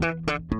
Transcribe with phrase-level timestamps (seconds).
[0.00, 0.59] Thank you.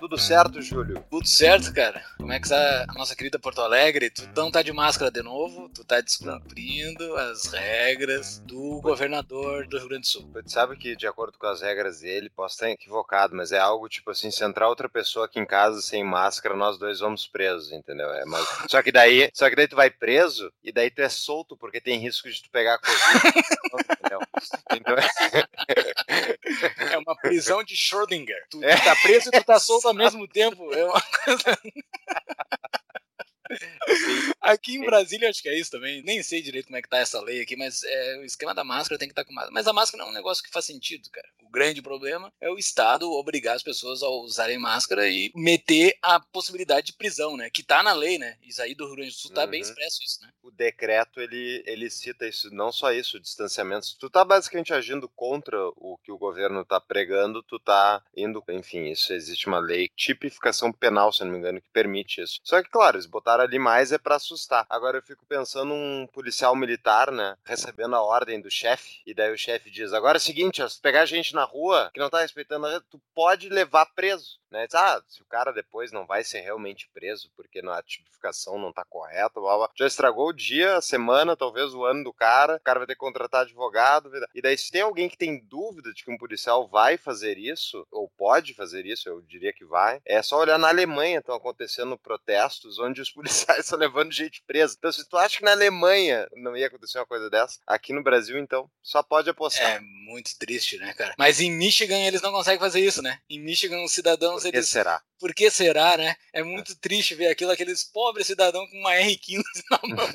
[0.00, 1.04] Tudo certo, Júlio?
[1.10, 2.02] Tudo certo, cara.
[2.16, 4.08] Como é que está a nossa querida Porto Alegre?
[4.08, 9.76] Tu não tá de máscara de novo, tu tá descumprindo as regras do governador do
[9.76, 10.30] Rio Grande do Sul.
[10.42, 13.90] Tu sabe que, de acordo com as regras dele, posso estar equivocado, mas é algo
[13.90, 17.70] tipo assim: se entrar outra pessoa aqui em casa sem máscara, nós dois vamos presos,
[17.70, 18.10] entendeu?
[18.10, 18.48] É, mas...
[18.70, 21.80] Só que daí, só que daí tu vai preso e daí tu é solto porque
[21.80, 23.34] tem risco de tu pegar Covid.
[24.72, 24.96] então...
[26.90, 28.36] É uma prisão de Schrödinger.
[28.50, 28.74] Tu, é.
[28.76, 30.72] tu tá preso e tu tá solto ao mesmo tempo.
[30.72, 31.58] É uma coisa.
[34.40, 36.02] Aqui em Brasília acho que é isso também.
[36.02, 38.62] Nem sei direito como é que tá essa lei aqui, mas é, o esquema da
[38.62, 39.52] máscara tem que estar tá com máscara.
[39.52, 41.28] Mas a máscara é um negócio que faz sentido, cara.
[41.50, 46.86] Grande problema é o Estado obrigar as pessoas a usarem máscara e meter a possibilidade
[46.86, 47.50] de prisão, né?
[47.50, 48.36] Que tá na lei, né?
[48.42, 49.50] Isso aí do Rio Grande do Sul tá uhum.
[49.50, 50.30] bem expresso isso, né?
[50.42, 53.86] O decreto, ele, ele cita isso, não só isso, o distanciamento.
[53.86, 58.42] Se tu tá basicamente agindo contra o que o governo tá pregando, tu tá indo,
[58.48, 62.40] enfim, isso existe uma lei, tipificação penal, se não me engano, que permite isso.
[62.44, 64.66] Só que, claro, eles botaram ali mais é para assustar.
[64.70, 69.32] Agora eu fico pensando um policial militar, né, recebendo a ordem do chefe, e daí
[69.32, 72.10] o chefe diz: agora é o seguinte, ó, se pegar gente na rua que não
[72.10, 74.40] tá respeitando a tu pode levar preso.
[74.50, 74.66] Né?
[74.74, 78.84] Ah, se o cara depois não vai ser realmente preso porque a tipificação não tá
[78.84, 79.70] correta, blá, blá.
[79.76, 82.94] já estragou o dia, a semana, talvez o ano do cara, o cara vai ter
[82.94, 84.10] que contratar advogado.
[84.34, 87.86] E daí, se tem alguém que tem dúvida de que um policial vai fazer isso,
[87.92, 91.96] ou pode fazer isso, eu diria que vai, é só olhar na Alemanha, estão acontecendo
[91.96, 94.74] protestos onde os policiais estão levando gente presa.
[94.76, 98.02] Então, se tu acha que na Alemanha não ia acontecer uma coisa dessa, aqui no
[98.02, 99.76] Brasil, então, só pode apostar.
[99.76, 101.14] É muito triste, né, cara?
[101.16, 103.18] Mas em Michigan eles não conseguem fazer isso, né?
[103.28, 104.68] Em Michigan, os cidadãos por que eles...
[104.68, 105.00] será?
[105.20, 106.14] Por que será, né?
[106.32, 110.08] É muito triste ver aquilo, aqueles pobres cidadãos com uma R15 na mão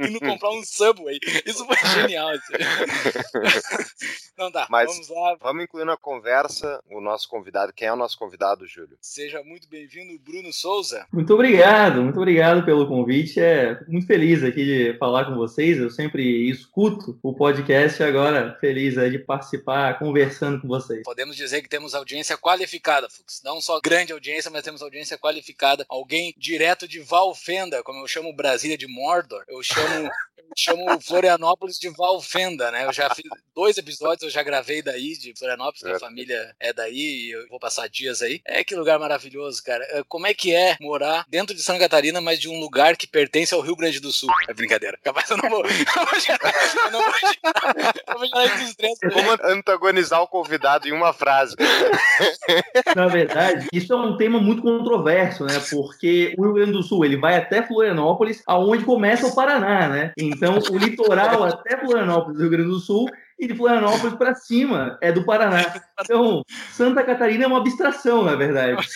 [0.08, 1.18] indo comprar um Subway.
[1.44, 2.30] Isso foi genial.
[2.30, 2.54] Assim.
[4.38, 5.36] Não tá, Mas vamos lá.
[5.42, 7.74] Vamos incluir na conversa o nosso convidado.
[7.74, 8.96] Quem é o nosso convidado, Júlio?
[9.02, 11.06] Seja muito bem-vindo, Bruno Souza.
[11.12, 13.38] Muito obrigado, muito obrigado pelo convite.
[13.38, 15.76] É muito feliz aqui de falar com vocês.
[15.76, 19.98] Eu sempre escuto o podcast e agora feliz de participar,
[20.40, 21.02] conversando com vocês.
[21.02, 23.42] Podemos dizer que temos audiência qualificada, Fux.
[23.44, 25.84] Não só grande audiência, mas temos audiência qualificada.
[25.88, 29.44] Alguém direto de Valfenda, como eu chamo Brasília de Mordor.
[29.46, 32.86] Eu chamo, eu chamo Florianópolis de Valfenda, né?
[32.86, 36.72] Eu já fiz dois episódios, eu já gravei daí, de Florianópolis, que a família é
[36.72, 38.40] daí e eu vou passar dias aí.
[38.46, 39.84] É que lugar maravilhoso, cara.
[39.90, 43.06] É, como é que é morar dentro de Santa Catarina, mas de um lugar que
[43.06, 44.30] pertence ao Rio Grande do Sul?
[44.48, 44.98] É brincadeira.
[45.02, 45.60] Capaz eu não vou.
[45.70, 47.74] Eu não vou gerar,
[48.08, 49.00] eu vou gerar esse estresse.
[49.12, 51.56] Como antagonizar o convidado em uma frase.
[52.96, 55.60] Na verdade, isso é um tema muito controverso, né?
[55.70, 60.12] Porque o Rio Grande do Sul ele vai até Florianópolis, aonde começa o Paraná, né?
[60.16, 63.08] Então, o litoral até Florianópolis, Rio Grande do Sul,
[63.40, 65.82] e de Florianópolis para cima é do Paraná.
[66.00, 68.86] Então, Santa Catarina é uma abstração, na verdade.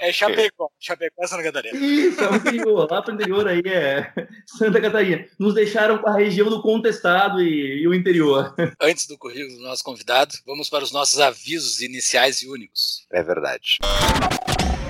[0.00, 0.68] É Chapecó.
[0.78, 1.78] Chapecó é Santa Catarina.
[1.78, 2.86] Isso, é o interior.
[2.90, 4.12] Lá para o interior aí é
[4.46, 5.24] Santa Catarina.
[5.38, 8.54] Nos deixaram com a região do contestado e, e o interior.
[8.80, 13.06] Antes do currículo do nosso convidado, vamos para os nossos avisos iniciais e únicos.
[13.10, 13.78] É verdade.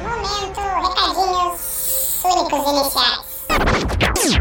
[0.02, 4.40] Momento, recadinhos únicos iniciais.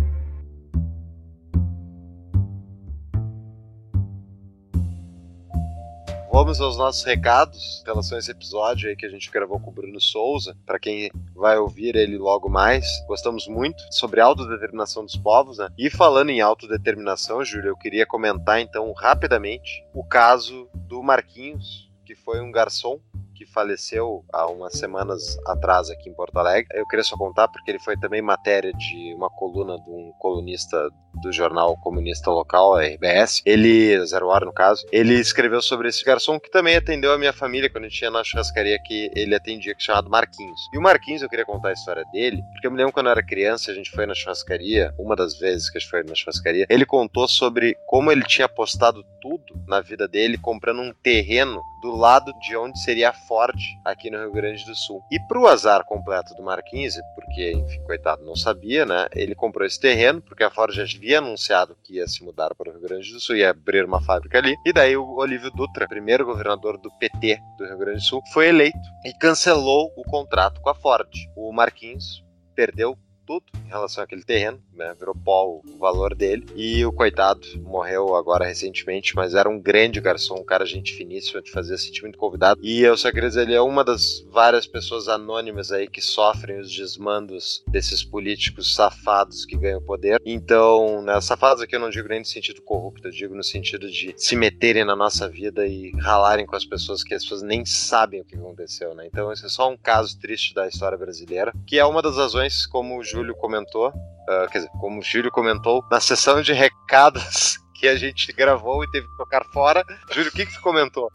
[6.32, 9.72] Vamos aos nossos recados em relação a esse episódio aí que a gente gravou com
[9.72, 10.56] o Bruno Souza.
[10.64, 15.70] Para quem vai ouvir ele logo mais, gostamos muito sobre a autodeterminação dos povos, né?
[15.76, 22.14] E falando em autodeterminação, Júlio, eu queria comentar então rapidamente o caso do Marquinhos, que
[22.14, 23.00] foi um garçom
[23.40, 26.68] que faleceu há umas semanas atrás aqui em Porto Alegre.
[26.74, 30.90] Eu queria só contar porque ele foi também matéria de uma coluna de um colunista
[31.22, 33.42] do jornal comunista local, a RBS.
[33.46, 37.34] Ele, Zero Hora no caso, ele escreveu sobre esse garçom que também atendeu a minha
[37.34, 40.60] família quando a gente tinha na churrascaria que ele atendia, que chamado Marquinhos.
[40.74, 43.12] E o Marquinhos, eu queria contar a história dele, porque eu me lembro quando eu
[43.12, 46.16] era criança, a gente foi na churrascaria, uma das vezes que a gente foi na
[46.16, 51.62] churrascaria, ele contou sobre como ele tinha apostado tudo na vida dele comprando um terreno
[51.82, 53.56] do lado de onde seria a Ford
[53.86, 55.04] aqui no Rio Grande do Sul.
[55.12, 59.08] E pro azar completo do Marquinhos, porque, enfim, coitado, não sabia, né?
[59.14, 62.70] Ele comprou esse terreno, porque a Ford já havia anunciado que ia se mudar para
[62.70, 64.56] o Rio Grande do Sul, ia abrir uma fábrica ali.
[64.66, 68.48] E daí o Olívio Dutra, primeiro governador do PT do Rio Grande do Sul, foi
[68.48, 71.10] eleito e cancelou o contrato com a Ford.
[71.38, 72.26] O Marquinhos
[72.56, 72.98] perdeu
[73.30, 74.96] tudo em relação àquele terreno, né?
[74.98, 76.48] Virou pó o valor dele.
[76.56, 81.40] E o coitado morreu agora recentemente, mas era um grande garçom, um cara gente finíssimo,
[81.40, 82.60] de fazer sentir muito convidado.
[82.64, 86.60] E eu só queria dizer, ele é uma das várias pessoas anônimas aí que sofrem
[86.60, 90.20] os desmandos desses políticos safados que ganham poder.
[90.26, 93.92] Então, né, safados aqui eu não digo nem no sentido corrupto, eu digo no sentido
[93.92, 97.64] de se meterem na nossa vida e ralarem com as pessoas que as pessoas nem
[97.64, 99.06] sabem o que aconteceu, né?
[99.06, 102.66] Então, esse é só um caso triste da história brasileira, que é uma das razões,
[102.66, 107.58] como o Júlio comentou, uh, quer dizer, como o Júlio comentou, na sessão de recados
[107.80, 109.86] que a gente gravou e teve que tocar fora.
[110.12, 111.10] Júlio, o que, que tu comentou?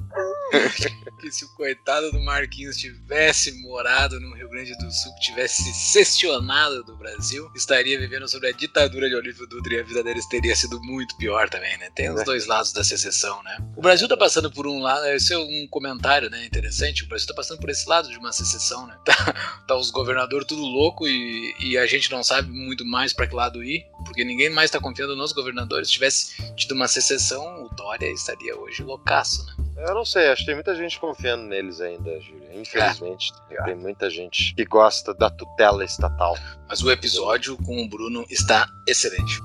[1.20, 6.84] que se o coitado do Marquinhos tivesse morado no Rio Grande do Sul, tivesse secessionado
[6.84, 10.54] do Brasil, estaria vivendo sobre a ditadura de Olívio Dutra e a vida deles teria
[10.54, 11.90] sido muito pior também, né?
[11.94, 13.56] Tem os dois lados da secessão, né?
[13.76, 17.26] O Brasil tá passando por um lado, esse é um comentário, né, interessante, o Brasil
[17.26, 18.96] tá passando por esse lado de uma secessão, né?
[19.04, 23.26] Tá, tá os governadores tudo louco e, e a gente não sabe muito mais para
[23.26, 25.88] que lado ir, porque ninguém mais tá confiando nos governadores.
[25.88, 29.64] Se tivesse tido uma secessão, o Dória estaria hoje loucaço, né?
[29.76, 32.48] Eu não sei, acho que tem muita gente confiando neles ainda, Júlia.
[32.54, 33.62] Infelizmente, é.
[33.64, 36.36] tem muita gente que gosta da tutela estatal.
[36.68, 39.40] Mas o episódio com o Bruno está excelente.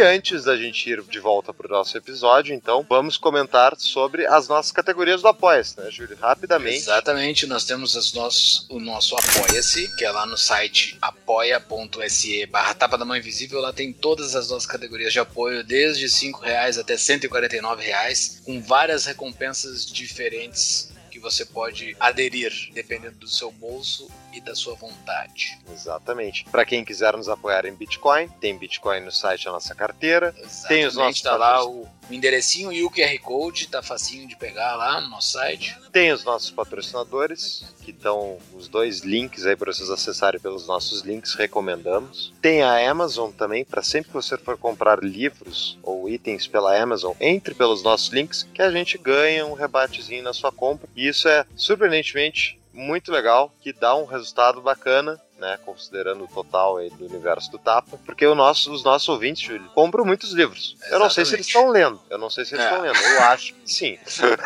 [0.00, 4.26] E antes da gente ir de volta para o nosso episódio, então, vamos comentar sobre
[4.26, 6.16] as nossas categorias do Apoia-se, né, Júlio?
[6.16, 6.78] Rapidamente.
[6.78, 12.72] Exatamente, nós temos as nossos, o nosso Apoia-se, que é lá no site apoia.se barra
[12.72, 13.60] Tapa da Mão Invisível.
[13.60, 18.58] Lá tem todas as nossas categorias de apoio, desde R$ reais até R$ reais, com
[18.58, 25.58] várias recompensas diferentes que você pode aderir, dependendo do seu bolso e da sua vontade.
[25.72, 26.44] Exatamente.
[26.44, 30.34] Para quem quiser nos apoiar em Bitcoin, tem Bitcoin no site da nossa carteira.
[30.36, 34.26] Exatamente, tem os nossos tá lá o, o enderecinho e o QR Code, tá facinho
[34.26, 35.76] de pegar lá no nosso site.
[35.92, 41.02] Tem os nossos patrocinadores, que estão os dois links aí para vocês acessarem pelos nossos
[41.02, 42.32] links, recomendamos.
[42.40, 47.14] Tem a Amazon também, para sempre que você for comprar livros ou itens pela Amazon,
[47.20, 50.88] entre pelos nossos links que a gente ganha um rebatezinho na sua compra.
[50.94, 56.76] E isso é surpreendentemente muito legal, que dá um resultado bacana né, considerando o total
[56.76, 60.76] aí do universo do Tapa, porque o nosso, os nossos ouvintes, Júlio, compram muitos livros.
[60.76, 60.92] Exatamente.
[60.92, 62.88] Eu não sei se eles estão lendo, eu não sei se eles estão é.
[62.88, 63.98] lendo, eu acho que sim.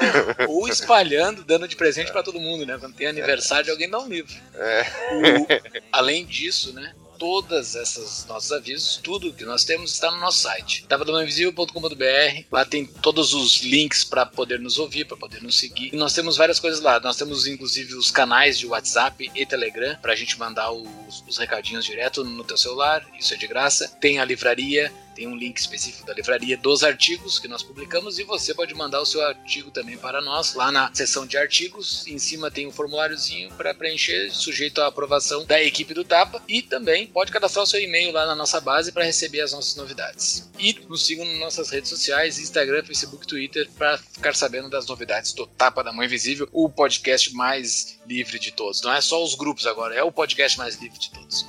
[0.49, 2.13] Ou espalhando, dando de presente é.
[2.13, 2.79] para todo mundo, né?
[2.79, 4.33] Quando tem aniversário, alguém dá um livro.
[4.55, 4.83] É.
[5.13, 5.47] O,
[5.91, 6.95] além disso, né?
[7.19, 12.45] Todas essas nossos avisos, tudo que nós temos está no nosso site, tapadomainvisível.com.br.
[12.51, 15.91] Lá tem todos os links para poder nos ouvir, para poder nos seguir.
[15.93, 17.01] E nós temos várias coisas lá.
[17.01, 21.39] Nós temos inclusive os canais de WhatsApp e Telegram para a gente mandar os, os
[21.39, 23.07] recadinhos direto no teu celular.
[23.19, 23.89] Isso é de graça.
[24.01, 28.25] Tem a livraria tem um link específico da livraria dos artigos que nós publicamos e
[28.25, 32.07] você pode mandar o seu artigo também para nós lá na seção de artigos.
[32.07, 36.63] Em cima tem um formuláriozinho para preencher, sujeito à aprovação da equipe do Tapa e
[36.63, 40.51] também pode cadastrar o seu e-mail lá na nossa base para receber as nossas novidades.
[40.59, 45.33] E nos sigam nas nossas redes sociais, Instagram, Facebook, Twitter, para ficar sabendo das novidades
[45.33, 48.83] do Tapa da Mãe Invisível, o podcast mais livre de todos.
[48.83, 51.47] Não é só os grupos agora, é o podcast mais livre de todos.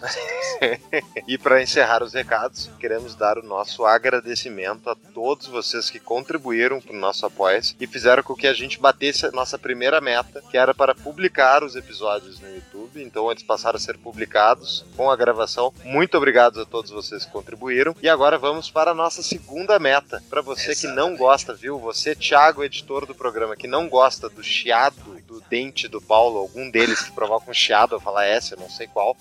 [1.28, 3.55] e para encerrar os recados, queremos dar o nosso
[3.86, 7.46] agradecimento a todos vocês que contribuíram para o nosso apoio
[7.80, 11.64] e fizeram com que a gente batesse a nossa primeira meta, que era para publicar
[11.64, 13.04] os episódios no YouTube.
[13.04, 15.74] Então eles passaram a ser publicados com a gravação.
[15.84, 17.96] Muito obrigado a todos vocês que contribuíram.
[18.02, 20.24] E agora vamos para a nossa segunda meta.
[20.30, 20.82] Para você Exatamente.
[20.82, 21.78] que não gosta, viu?
[21.80, 26.70] Você, Thiago, editor do programa, que não gosta do chiado do dente do Paulo, algum
[26.70, 29.18] deles que provoca um chiado, eu falar essa, eu não sei qual.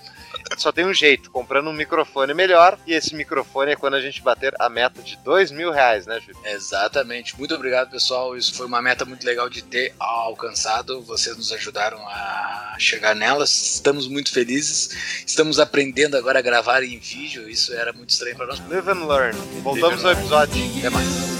[0.56, 4.22] Só tem um jeito, comprando um microfone melhor, e esse microfone é quando a gente
[4.24, 6.36] bater a meta de dois mil reais, né, Júlio?
[6.44, 7.38] Exatamente.
[7.38, 8.36] Muito obrigado, pessoal.
[8.36, 11.02] Isso foi uma meta muito legal de ter alcançado.
[11.02, 13.74] Vocês nos ajudaram a chegar nelas.
[13.74, 15.24] Estamos muito felizes.
[15.26, 17.48] Estamos aprendendo agora a gravar em vídeo.
[17.48, 18.60] Isso era muito estranho para nós.
[18.68, 19.38] Live and learn.
[19.62, 20.78] Voltamos ao episódio.
[20.78, 21.34] Até mais.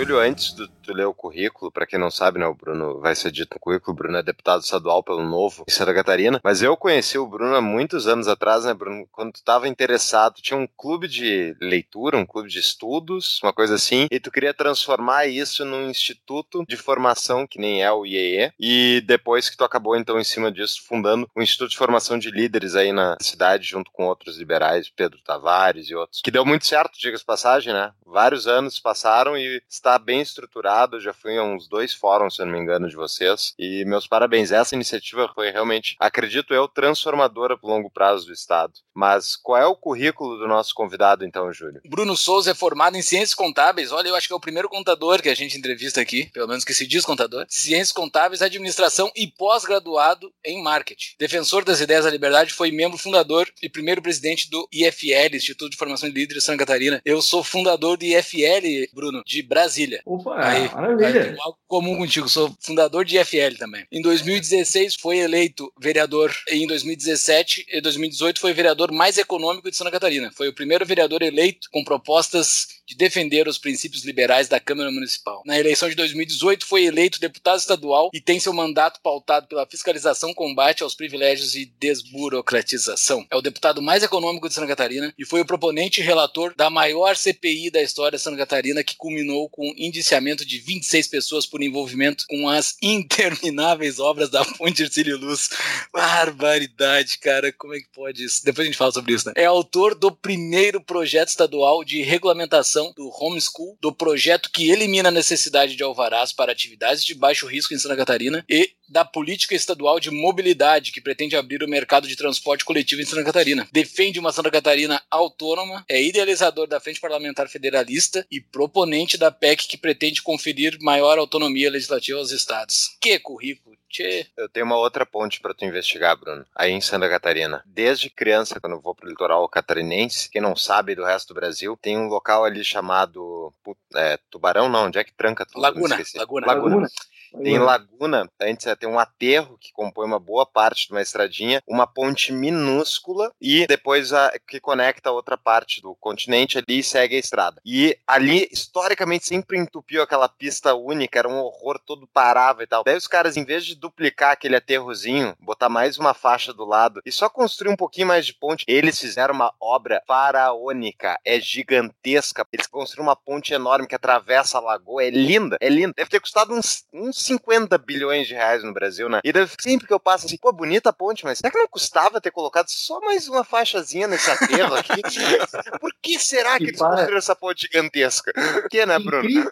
[0.00, 3.30] Júlio, antes do, tu o currículo, para quem não sabe, né, o Bruno vai ser
[3.30, 6.76] dito no currículo, o Bruno é deputado estadual pelo Novo em Santa Catarina, mas eu
[6.76, 10.66] conheci o Bruno há muitos anos atrás, né, Bruno, quando tu estava interessado, tinha um
[10.66, 15.64] clube de leitura, um clube de estudos, uma coisa assim, e tu queria transformar isso
[15.64, 20.18] num instituto de formação, que nem é o IEE, e depois que tu acabou, então,
[20.18, 24.06] em cima disso, fundando o Instituto de Formação de Líderes aí na cidade, junto com
[24.06, 27.92] outros liberais, Pedro Tavares e outros, que deu muito certo, diga-se passagem, né?
[28.04, 32.52] Vários anos passaram e está bem estruturado, já fui a uns dois fóruns, se não
[32.52, 34.52] me engano, de vocês, e meus parabéns.
[34.52, 38.72] Essa iniciativa foi realmente, acredito eu, transformadora pro longo prazo do Estado.
[38.94, 41.80] Mas qual é o currículo do nosso convidado, então, Júlio?
[41.86, 43.92] Bruno Souza é formado em Ciências Contábeis.
[43.92, 46.64] Olha, eu acho que é o primeiro contador que a gente entrevista aqui, pelo menos
[46.64, 47.46] que se diz contador.
[47.48, 51.14] Ciências Contábeis, Administração e pós-graduado em Marketing.
[51.18, 55.76] Defensor das ideias da liberdade, foi membro fundador e primeiro presidente do IFL, Instituto de
[55.76, 57.00] Formação de Líderes de Santa Catarina.
[57.04, 60.02] Eu sou fundador do IFL, Bruno, de Brasília.
[60.04, 61.22] Opa, Aí, maravilha.
[61.30, 63.86] Aí, algo comum contigo, sou fundador de IFL também.
[63.90, 69.90] Em 2016 foi eleito vereador, em 2017 e 2018 foi vereador mais econômico de Santa
[69.90, 70.30] Catarina.
[70.32, 75.42] Foi o primeiro vereador eleito com propostas de defender os princípios liberais da Câmara Municipal.
[75.46, 80.34] Na eleição de 2018 foi eleito deputado estadual e tem seu mandato pautado pela fiscalização,
[80.34, 83.24] combate aos privilégios e desburocratização.
[83.30, 86.68] É o deputado mais econômico de Santa Catarina e foi o proponente e relator da
[86.68, 91.62] maior CPI da história de Santa Catarina que culminou com indiciamento de 26 pessoas por
[91.62, 95.50] envolvimento com as intermináveis obras da Ponte Ercílio Luz.
[95.92, 98.44] Barbaridade, cara, como é que pode isso?
[98.44, 99.34] Depois a gente fala sobre isso, né?
[99.36, 105.12] É autor do primeiro projeto estadual de regulamentação do homeschool, do projeto que elimina a
[105.12, 110.00] necessidade de alvarás para atividades de baixo risco em Santa Catarina e da política estadual
[110.00, 113.68] de mobilidade que pretende abrir o mercado de transporte coletivo em Santa Catarina.
[113.72, 119.68] Defende uma Santa Catarina autônoma, é idealizador da Frente Parlamentar Federalista e proponente da PEC
[119.68, 122.96] que pretende conferir maior autonomia legislativa aos estados.
[123.00, 123.70] Que currículo!
[123.90, 124.28] Tchê.
[124.36, 126.46] Eu tenho uma outra ponte para tu investigar, Bruno.
[126.54, 127.60] Aí em Santa Catarina.
[127.66, 131.76] Desde criança, quando eu vou pro litoral catarinense, quem não sabe do resto do Brasil,
[131.76, 133.52] tem um local ali chamado
[133.96, 135.60] é, Tubarão, não, onde é que tranca tudo?
[135.60, 136.46] Laguna, Laguna.
[136.46, 136.46] Laguna.
[136.46, 136.88] Laguna.
[137.36, 141.86] Tem Laguna, antes tem um aterro que compõe uma boa parte de uma estradinha, uma
[141.86, 147.16] ponte minúscula e depois a, que conecta a outra parte do continente ali e segue
[147.16, 147.60] a estrada.
[147.64, 152.82] E ali, historicamente, sempre entupiu aquela pista única, era um horror, todo parava e tal.
[152.84, 157.00] Daí os caras, em vez de duplicar aquele aterrozinho, botar mais uma faixa do lado
[157.04, 162.46] e só construir um pouquinho mais de ponte, eles fizeram uma obra faraônica, é gigantesca.
[162.52, 165.94] Eles construíram uma ponte enorme que atravessa a lagoa, é linda, é linda.
[165.96, 169.20] Deve ter custado uns, uns 50 bilhões de reais no Brasil, né?
[169.24, 172.20] E sempre que eu passo assim, pô, bonita a ponte, mas será que não custava
[172.20, 175.00] ter colocado só mais uma faixazinha nesse aterro aqui?
[175.80, 178.32] Por que será que eles construíram essa ponte gigantesca?
[178.32, 179.50] Por que, né, Bruno?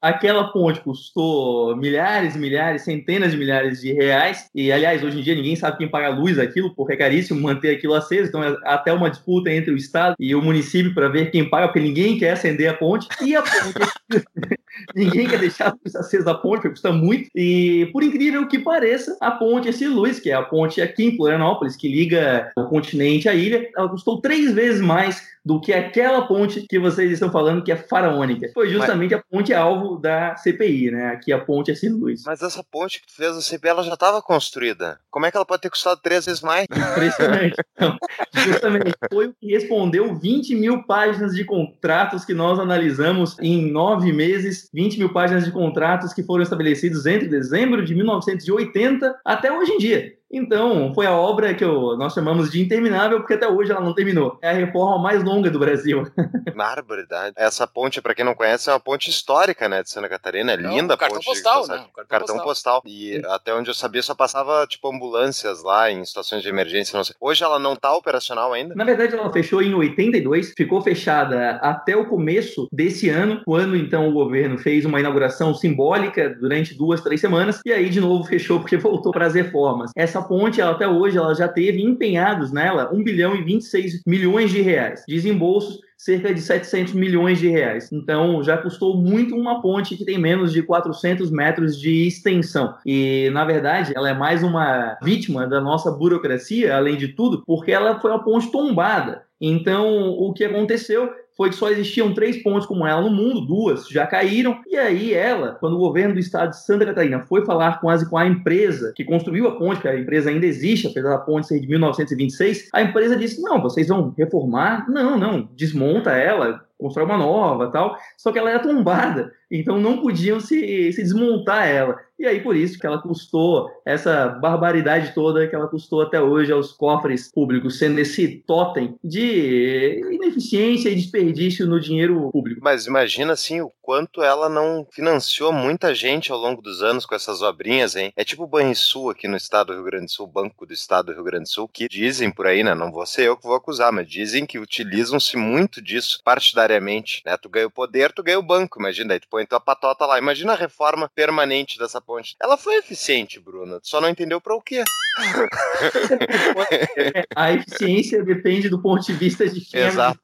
[0.00, 4.50] Aquela ponte custou milhares e milhares, centenas de milhares de reais.
[4.54, 7.40] E, aliás, hoje em dia ninguém sabe quem paga a luz daquilo, porque é caríssimo
[7.40, 8.28] manter aquilo aceso.
[8.28, 11.68] Então, é até uma disputa entre o Estado e o município para ver quem paga,
[11.68, 13.08] porque ninguém quer acender a ponte.
[13.22, 13.88] E a ponte.
[14.94, 17.28] ninguém quer deixar a luz acesa a ponte, porque custa muito.
[17.34, 21.16] E, por incrível que pareça, a ponte esse luz, que é a ponte aqui em
[21.16, 26.26] Florianópolis, que liga o continente à ilha, ela custou três vezes mais do que aquela
[26.26, 28.50] ponte que vocês estão falando que é faraônica.
[28.52, 29.20] Foi justamente Mas...
[29.20, 31.06] a ponte alvo da CPI, né?
[31.06, 32.22] Aqui a ponte é sem luz.
[32.26, 35.00] Mas essa ponte que tu fez a CPI, ela já estava construída.
[35.10, 36.66] Como é que ela pode ter custado três vezes mais?
[36.70, 37.56] Impressionante.
[37.78, 37.96] Então,
[38.34, 44.12] justamente foi o que respondeu 20 mil páginas de contratos que nós analisamos em nove
[44.12, 49.72] meses, 20 mil páginas de contratos que foram estabelecidos entre dezembro de 1980 até hoje
[49.72, 50.17] em dia.
[50.30, 53.94] Então, foi a obra que eu, nós chamamos de interminável, porque até hoje ela não
[53.94, 54.38] terminou.
[54.42, 56.06] É a reforma mais longa do Brasil.
[56.54, 57.34] Barbaridade.
[57.36, 60.52] Essa ponte, para quem não conhece, é uma ponte histórica, né, de Santa Catarina.
[60.52, 61.28] É linda a cartão ponte.
[61.28, 61.76] Postal, né?
[61.76, 62.82] Cartão, cartão postal.
[62.82, 62.82] postal.
[62.86, 63.22] E Sim.
[63.26, 66.96] até onde eu sabia, só passava, tipo, ambulâncias lá em situações de emergência.
[66.96, 67.14] Não sei.
[67.20, 68.74] Hoje ela não tá operacional ainda?
[68.74, 74.08] Na verdade, ela fechou em 82, ficou fechada até o começo desse ano, quando então
[74.08, 78.60] o governo fez uma inauguração simbólica durante duas, três semanas, e aí de novo fechou
[78.60, 79.90] porque voltou para as reformas.
[79.96, 84.02] Essa essa ponte, ela, até hoje, ela já teve empenhados nela 1 bilhão e 26
[84.06, 85.04] milhões de reais.
[85.06, 87.90] Desembolsos cerca de 700 milhões de reais.
[87.92, 92.74] Então, já custou muito uma ponte que tem menos de 400 metros de extensão.
[92.86, 97.72] E, na verdade, ela é mais uma vítima da nossa burocracia, além de tudo, porque
[97.72, 99.22] ela foi uma ponte tombada.
[99.40, 103.86] Então, o que aconteceu foi que só existiam três pontes como ela no mundo, duas
[103.86, 107.80] já caíram, e aí ela, quando o governo do estado de Santa Catarina foi falar
[107.80, 111.18] quase com a empresa que construiu a ponte, que a empresa ainda existe, apesar da
[111.18, 114.90] ponte ser de 1926, a empresa disse, não, vocês vão reformar?
[114.90, 120.00] Não, não, desmonta ela, constrói uma nova tal, só que ela era tombada, então não
[120.00, 121.96] podiam se, se desmontar ela.
[122.18, 126.50] E aí, por isso que ela custou essa barbaridade toda que ela custou até hoje
[126.50, 132.60] aos cofres públicos, sendo esse totem de ineficiência e desperdício no dinheiro público.
[132.60, 137.14] Mas imagina assim o quanto ela não financiou muita gente ao longo dos anos com
[137.14, 138.12] essas obrinhas, hein?
[138.16, 141.06] É tipo o Banrisul aqui no estado do Rio Grande do Sul, Banco do Estado
[141.06, 142.74] do Rio Grande do Sul, que dizem por aí, né?
[142.74, 147.36] Não vou ser eu que vou acusar, mas dizem que utilizam-se muito disso partidariamente, né?
[147.36, 150.18] Tu ganha o poder, tu ganha o banco, imagina, aí tu põe tua patota lá.
[150.18, 152.34] Imagina a reforma permanente dessa ponte.
[152.42, 154.82] Ela foi eficiente, Bruna, só não entendeu para o quê.
[157.36, 160.18] a eficiência depende do ponto de vista de quem Exato.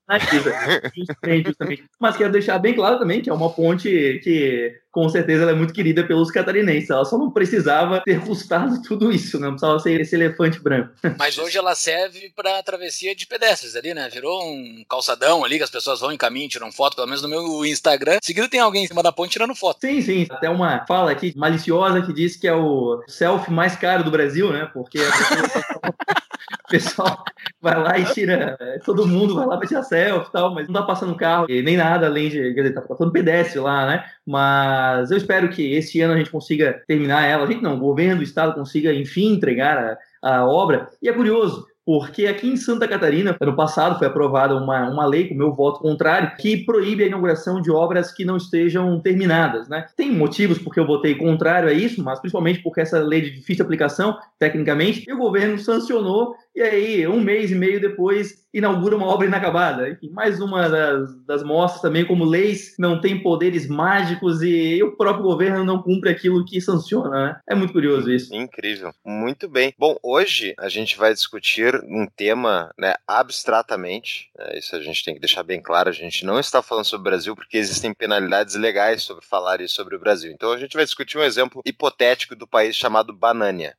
[2.01, 5.55] Mas quero deixar bem claro também que é uma ponte que com certeza ela é
[5.55, 6.89] muito querida pelos catarinenses.
[6.89, 10.93] Ela só não precisava ter custado tudo isso, não precisava ser esse elefante branco.
[11.19, 14.09] Mas hoje ela serve para travessia de pedestres ali, né?
[14.09, 17.29] Virou um calçadão ali que as pessoas vão em caminho, tiram foto, pelo menos no
[17.29, 18.19] meu Instagram.
[18.23, 19.81] Seguido tem alguém em cima da ponte tirando foto.
[19.81, 20.27] Sim, sim.
[20.31, 24.53] Até uma fala aqui maliciosa que diz que é o selfie mais caro do Brasil,
[24.53, 24.71] né?
[24.73, 25.01] Porque
[26.65, 27.25] o pessoal
[27.65, 28.59] vai lá e tira.
[28.85, 31.77] Todo mundo vai lá pra tirar selfie e tal, mas não tá passando carro nem
[31.77, 32.39] nada além de.
[32.55, 34.05] Quer dizer, tá passando pedestre lá, né?
[34.27, 37.45] Mas eu espero que esse ano a gente consiga terminar ela.
[37.45, 40.91] A gente não, o governo do estado consiga, enfim, entregar a, a obra.
[41.03, 45.29] E é curioso, porque aqui em Santa Catarina, ano passado, foi aprovada uma, uma lei,
[45.29, 49.69] com meu voto contrário, que proíbe a inauguração de obras que não estejam terminadas.
[49.69, 49.87] Né?
[49.95, 53.65] Tem motivos porque eu votei contrário a isso, mas principalmente porque essa lei de difícil
[53.65, 59.07] aplicação, tecnicamente, e o governo sancionou e aí, um mês e meio depois, inaugura uma
[59.07, 59.89] obra inacabada.
[59.89, 64.97] Enfim, mais uma das, das mostras também como leis não têm poderes mágicos e o
[64.97, 67.11] próprio governo não cumpre aquilo que sanciona.
[67.11, 67.41] Né?
[67.49, 68.33] É muito curioso isso.
[68.33, 68.95] Incrível.
[69.05, 69.75] Muito bem.
[69.77, 74.31] Bom, hoje a gente vai discutir um tema né, abstratamente.
[74.39, 75.89] Né, isso a gente tem que deixar bem claro.
[75.89, 79.75] A gente não está falando sobre o Brasil porque existem penalidades legais sobre falar isso
[79.75, 80.31] sobre o Brasil.
[80.31, 83.75] Então a gente vai discutir um exemplo hipotético do país chamado Banânia.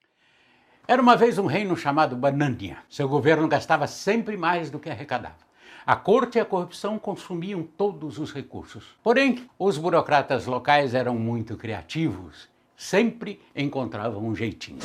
[0.88, 2.78] Era uma vez um reino chamado Banânia.
[2.88, 5.44] Seu governo gastava sempre mais do que arrecadava.
[5.84, 8.96] A corte e a corrupção consumiam todos os recursos.
[9.02, 14.80] Porém, os burocratas locais eram muito criativos, sempre encontravam um jeitinho.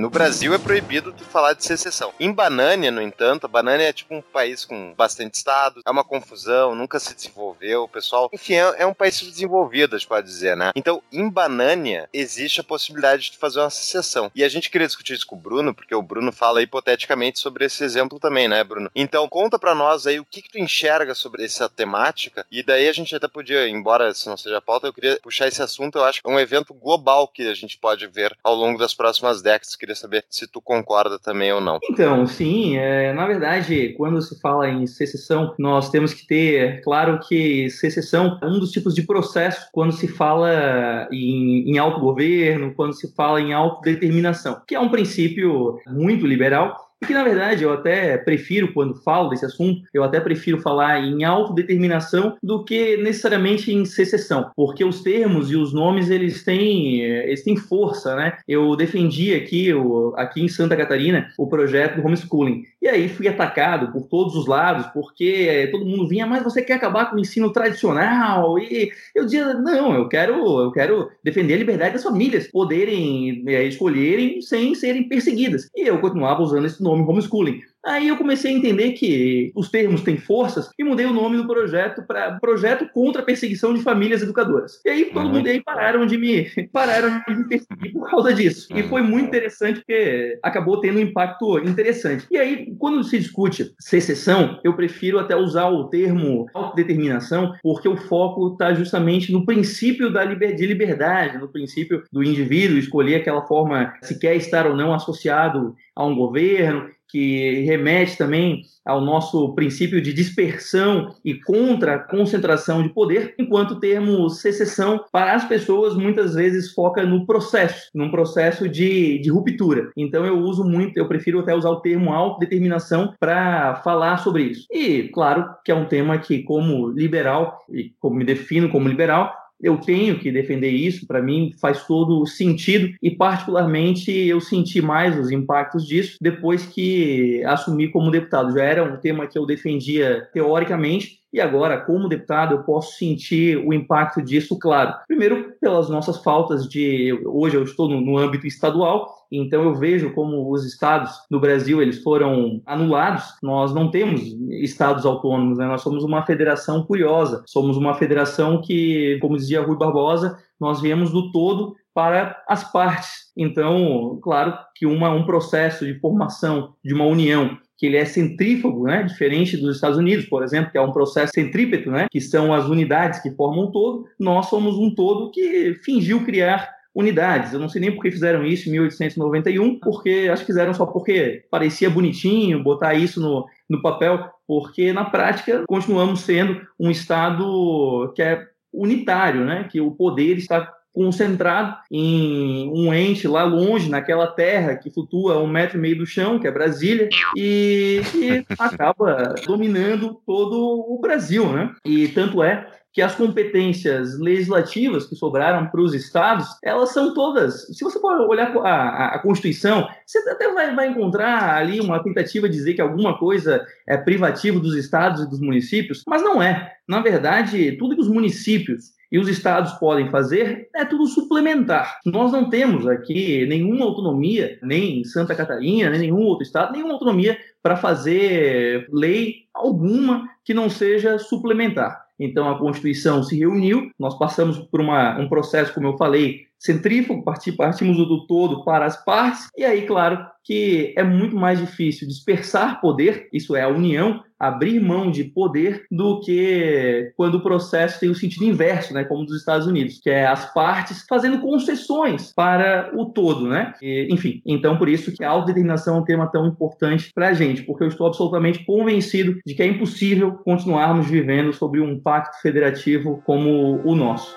[0.00, 2.14] No Brasil é proibido tu falar de secessão.
[2.18, 6.02] Em Banânia, no entanto, a Banânia é tipo um país com bastante estado, é uma
[6.02, 8.30] confusão, nunca se desenvolveu, o pessoal.
[8.32, 10.70] Enfim, é, é um país subdesenvolvido, a gente pode dizer, né?
[10.74, 14.32] Então, em Banânia, existe a possibilidade de fazer uma secessão.
[14.34, 17.66] E a gente queria discutir isso com o Bruno, porque o Bruno fala hipoteticamente sobre
[17.66, 18.90] esse exemplo também, né, Bruno?
[18.94, 22.88] Então, conta para nós aí o que, que tu enxerga sobre essa temática, e daí
[22.88, 25.98] a gente até podia, embora se não seja a pauta, eu queria puxar esse assunto,
[25.98, 28.94] eu acho que é um evento global que a gente pode ver ao longo das
[28.94, 31.78] próximas décadas queria saber se tu concorda também ou não.
[31.90, 37.18] Então, sim, é, na verdade, quando se fala em secessão, nós temos que ter claro
[37.20, 42.94] que secessão é um dos tipos de processo quando se fala em, em autogoverno, quando
[42.94, 48.18] se fala em autodeterminação, que é um princípio muito liberal porque, na verdade, eu até
[48.18, 53.86] prefiro, quando falo desse assunto, eu até prefiro falar em autodeterminação do que necessariamente em
[53.86, 58.36] secessão, porque os termos e os nomes, eles têm, eles têm força, né?
[58.46, 59.70] Eu defendi aqui,
[60.16, 64.46] aqui em Santa Catarina, o projeto do homeschooling, e aí fui atacado por todos os
[64.46, 68.58] lados, porque todo mundo vinha, mas você quer acabar com o ensino tradicional?
[68.58, 73.64] E eu dizia, não, eu quero, eu quero defender a liberdade das famílias poderem é,
[73.64, 75.68] escolherem sem serem perseguidas.
[75.74, 77.69] E eu continuava usando esse nome homeschooling.
[77.84, 81.46] Aí eu comecei a entender que os termos têm forças e mudei o nome do
[81.46, 84.80] projeto para Projeto contra a Perseguição de Famílias Educadoras.
[84.84, 85.34] E aí todo uhum.
[85.34, 88.68] mundo aí pararam de me pararam de me perseguir por causa disso.
[88.74, 92.26] E foi muito interessante porque acabou tendo um impacto interessante.
[92.30, 97.96] E aí, quando se discute secessão, eu prefiro até usar o termo autodeterminação, porque o
[97.96, 103.46] foco está justamente no princípio da liber, de liberdade, no princípio do indivíduo escolher aquela
[103.46, 109.54] forma se quer estar ou não associado a um governo, que remete também ao nosso
[109.54, 115.94] princípio de dispersão e contra concentração de poder, enquanto o termo secessão, para as pessoas,
[115.94, 119.90] muitas vezes foca no processo, num processo de, de ruptura.
[119.96, 124.66] Então eu uso muito, eu prefiro até usar o termo autodeterminação para falar sobre isso.
[124.70, 129.32] E, claro, que é um tema que, como liberal, e como me defino como liberal,
[129.62, 135.18] eu tenho que defender isso, para mim faz todo sentido e particularmente eu senti mais
[135.18, 138.54] os impactos disso depois que assumi como deputado.
[138.54, 143.56] Já era um tema que eu defendia teoricamente, E agora, como deputado, eu posso sentir
[143.56, 144.94] o impacto disso, claro.
[145.06, 147.12] Primeiro, pelas nossas faltas de.
[147.24, 151.80] Hoje eu estou no, no âmbito estadual, então eu vejo como os estados no Brasil
[151.80, 153.24] eles foram anulados.
[153.42, 155.66] Nós não temos estados autônomos, né?
[155.66, 157.44] nós somos uma federação curiosa.
[157.46, 163.30] Somos uma federação que, como dizia Rui Barbosa, nós viemos do todo para as partes.
[163.36, 168.84] Então, claro que uma, um processo de formação de uma união que ele é centrífugo,
[168.84, 169.04] né?
[169.04, 172.08] diferente dos Estados Unidos, por exemplo, que é um processo centrípeto, né?
[172.10, 176.70] que são as unidades que formam um todo, nós somos um todo que fingiu criar
[176.94, 177.54] unidades.
[177.54, 180.84] Eu não sei nem por que fizeram isso em 1891, porque acho que fizeram só
[180.84, 188.12] porque parecia bonitinho botar isso no, no papel, porque na prática continuamos sendo um Estado
[188.14, 189.66] que é unitário, né?
[189.72, 195.46] que o poder está concentrado em um ente lá longe, naquela terra que flutua um
[195.46, 201.50] metro e meio do chão, que é Brasília, e que acaba dominando todo o Brasil,
[201.50, 201.74] né?
[201.86, 207.66] E tanto é que as competências legislativas que sobraram para os estados, elas são todas.
[207.74, 212.02] Se você for olhar a, a, a, Constituição, você até vai, vai, encontrar ali uma
[212.02, 216.42] tentativa de dizer que alguma coisa é privativa dos estados e dos municípios, mas não
[216.42, 216.74] é.
[216.86, 221.98] Na verdade, tudo que os municípios e os estados podem fazer é tudo suplementar.
[222.06, 226.94] Nós não temos aqui nenhuma autonomia, nem em Santa Catarina, nem nenhum outro estado, nenhuma
[226.94, 232.04] autonomia para fazer lei alguma que não seja suplementar.
[232.18, 237.24] Então a Constituição se reuniu, nós passamos por uma, um processo, como eu falei, centrífugo,
[237.24, 242.80] partimos do todo para as partes, e aí, claro, que é muito mais difícil dispersar
[242.80, 248.10] poder, isso é a união, abrir mão de poder, do que quando o processo tem
[248.10, 252.90] o sentido inverso, né, como dos Estados Unidos, que é as partes fazendo concessões para
[252.96, 253.74] o todo, né?
[253.80, 257.32] E, enfim, então por isso que a autodeterminação é um tema tão importante para a
[257.32, 262.42] gente, porque eu estou absolutamente convencido de que é impossível continuarmos vivendo sobre um pacto
[262.42, 264.34] federativo como o nosso.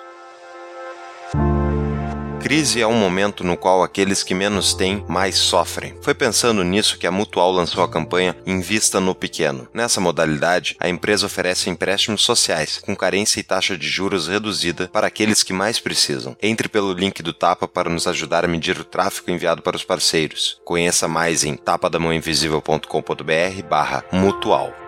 [2.44, 5.94] Crise é um momento no qual aqueles que menos têm mais sofrem.
[6.02, 9.66] Foi pensando nisso que a Mutual lançou a campanha Invista no Pequeno.
[9.72, 15.06] Nessa modalidade, a empresa oferece empréstimos sociais, com carência e taxa de juros reduzida para
[15.06, 16.36] aqueles que mais precisam.
[16.42, 19.82] Entre pelo link do Tapa para nos ajudar a medir o tráfego enviado para os
[19.82, 20.60] parceiros.
[20.66, 24.83] Conheça mais em tapadamãoinvisível.com.br barra mutual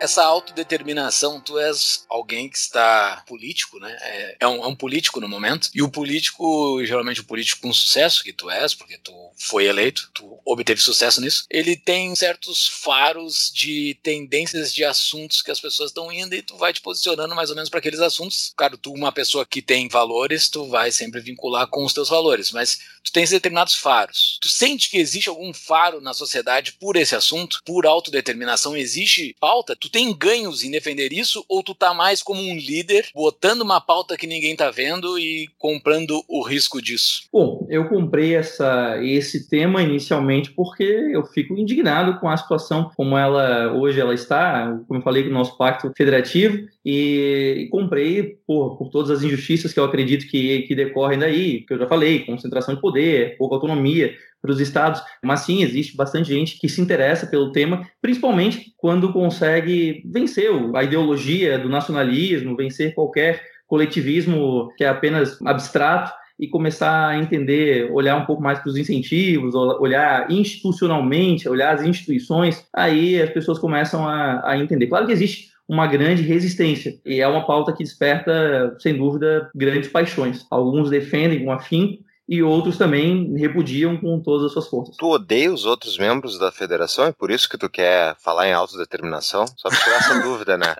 [0.00, 3.96] essa autodeterminação, tu és alguém que está político, né?
[4.00, 5.70] É, é, um, é, um, político no momento.
[5.74, 10.10] E o político, geralmente o político com sucesso, que tu és, porque tu foi eleito,
[10.14, 15.90] tu obteve sucesso nisso, ele tem certos faros de tendências de assuntos que as pessoas
[15.90, 18.52] estão indo e tu vai te posicionando mais ou menos para aqueles assuntos.
[18.56, 22.50] Claro, tu, uma pessoa que tem valores, tu vai sempre vincular com os teus valores,
[22.52, 24.38] mas tu tens determinados faros.
[24.40, 28.76] Tu sente que existe algum faro na sociedade por esse assunto, por autodeterminação?
[28.76, 29.76] Existe pauta?
[29.76, 33.80] Tu tem ganhos em defender isso ou tu tá mais como um líder, botando uma
[33.80, 37.22] pauta que ninguém tá vendo e comprando o risco disso?
[37.32, 43.16] Bom, eu comprei essa, esse tema inicialmente porque eu fico indignado com a situação como
[43.16, 48.38] ela hoje ela está, como eu falei, com o nosso pacto federativo, e, e comprei
[48.46, 51.86] por, por todas as injustiças que eu acredito que, que decorrem daí, que eu já
[51.86, 56.68] falei, concentração de poder, pouca autonomia, para os estados, mas sim, existe bastante gente que
[56.68, 64.72] se interessa pelo tema, principalmente quando consegue vencer a ideologia do nacionalismo, vencer qualquer coletivismo
[64.76, 69.54] que é apenas abstrato e começar a entender, olhar um pouco mais para os incentivos,
[69.54, 74.86] olhar institucionalmente, olhar as instituições, aí as pessoas começam a, a entender.
[74.86, 76.98] Claro que existe uma grande resistência.
[77.06, 80.44] E é uma pauta que desperta, sem dúvida, grandes paixões.
[80.50, 84.96] Alguns defendem com afinco, e outros também repudiam com todas as suas forças.
[84.96, 87.06] Tu odeia os outros membros da federação?
[87.06, 89.44] É por isso que tu quer falar em autodeterminação?
[89.56, 90.76] Só por essa dúvida, né?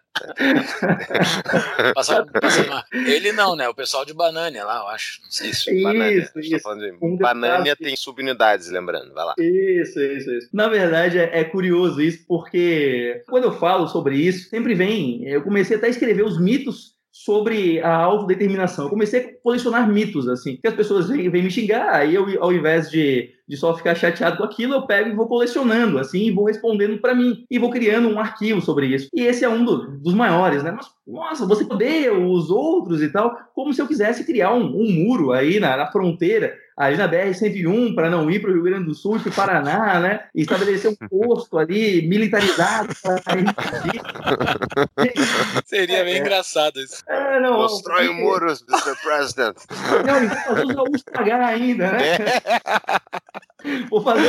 [1.92, 3.68] passa, passa Ele não, né?
[3.68, 5.20] O pessoal de Banânia lá, eu acho.
[5.22, 5.50] Não sei.
[5.50, 5.82] Isso, isso.
[5.82, 6.30] Banânia.
[6.36, 6.74] isso.
[6.76, 6.98] De...
[7.02, 9.12] Um Banânia tem subunidades, lembrando.
[9.12, 9.34] Vai lá.
[9.36, 10.48] Isso, isso, isso.
[10.52, 15.26] Na verdade, é, é curioso isso, porque quando eu falo sobre isso, sempre vem.
[15.26, 18.84] Eu comecei até a escrever os mitos sobre a autodeterminação.
[18.84, 22.26] Eu comecei a colecionar mitos, assim, que as pessoas vêm, vêm me xingar, aí eu,
[22.42, 26.26] ao invés de, de só ficar chateado com aquilo, eu pego e vou colecionando, assim,
[26.26, 29.09] e vou respondendo para mim, e vou criando um arquivo sobre isso.
[29.12, 30.70] E esse é um do, dos maiores, né?
[30.70, 34.90] Mas, nossa, você odeia os outros e tal, como se eu quisesse criar um, um
[34.90, 38.87] muro aí na, na fronteira, ali na BR-101 para não ir para o Rio Grande
[38.87, 40.24] do Sul e para o Paraná, né?
[40.35, 43.20] E estabelecer um posto ali militarizado para.
[45.66, 47.03] Seria bem é, engraçado isso.
[47.07, 48.22] É, não, Constrói porque...
[48.22, 48.96] muros, Mr.
[49.03, 49.29] President.
[50.06, 52.14] Não, e vou fazer os gaúchos pagar ainda, né?
[52.14, 52.20] É.
[53.88, 54.28] Vou fazer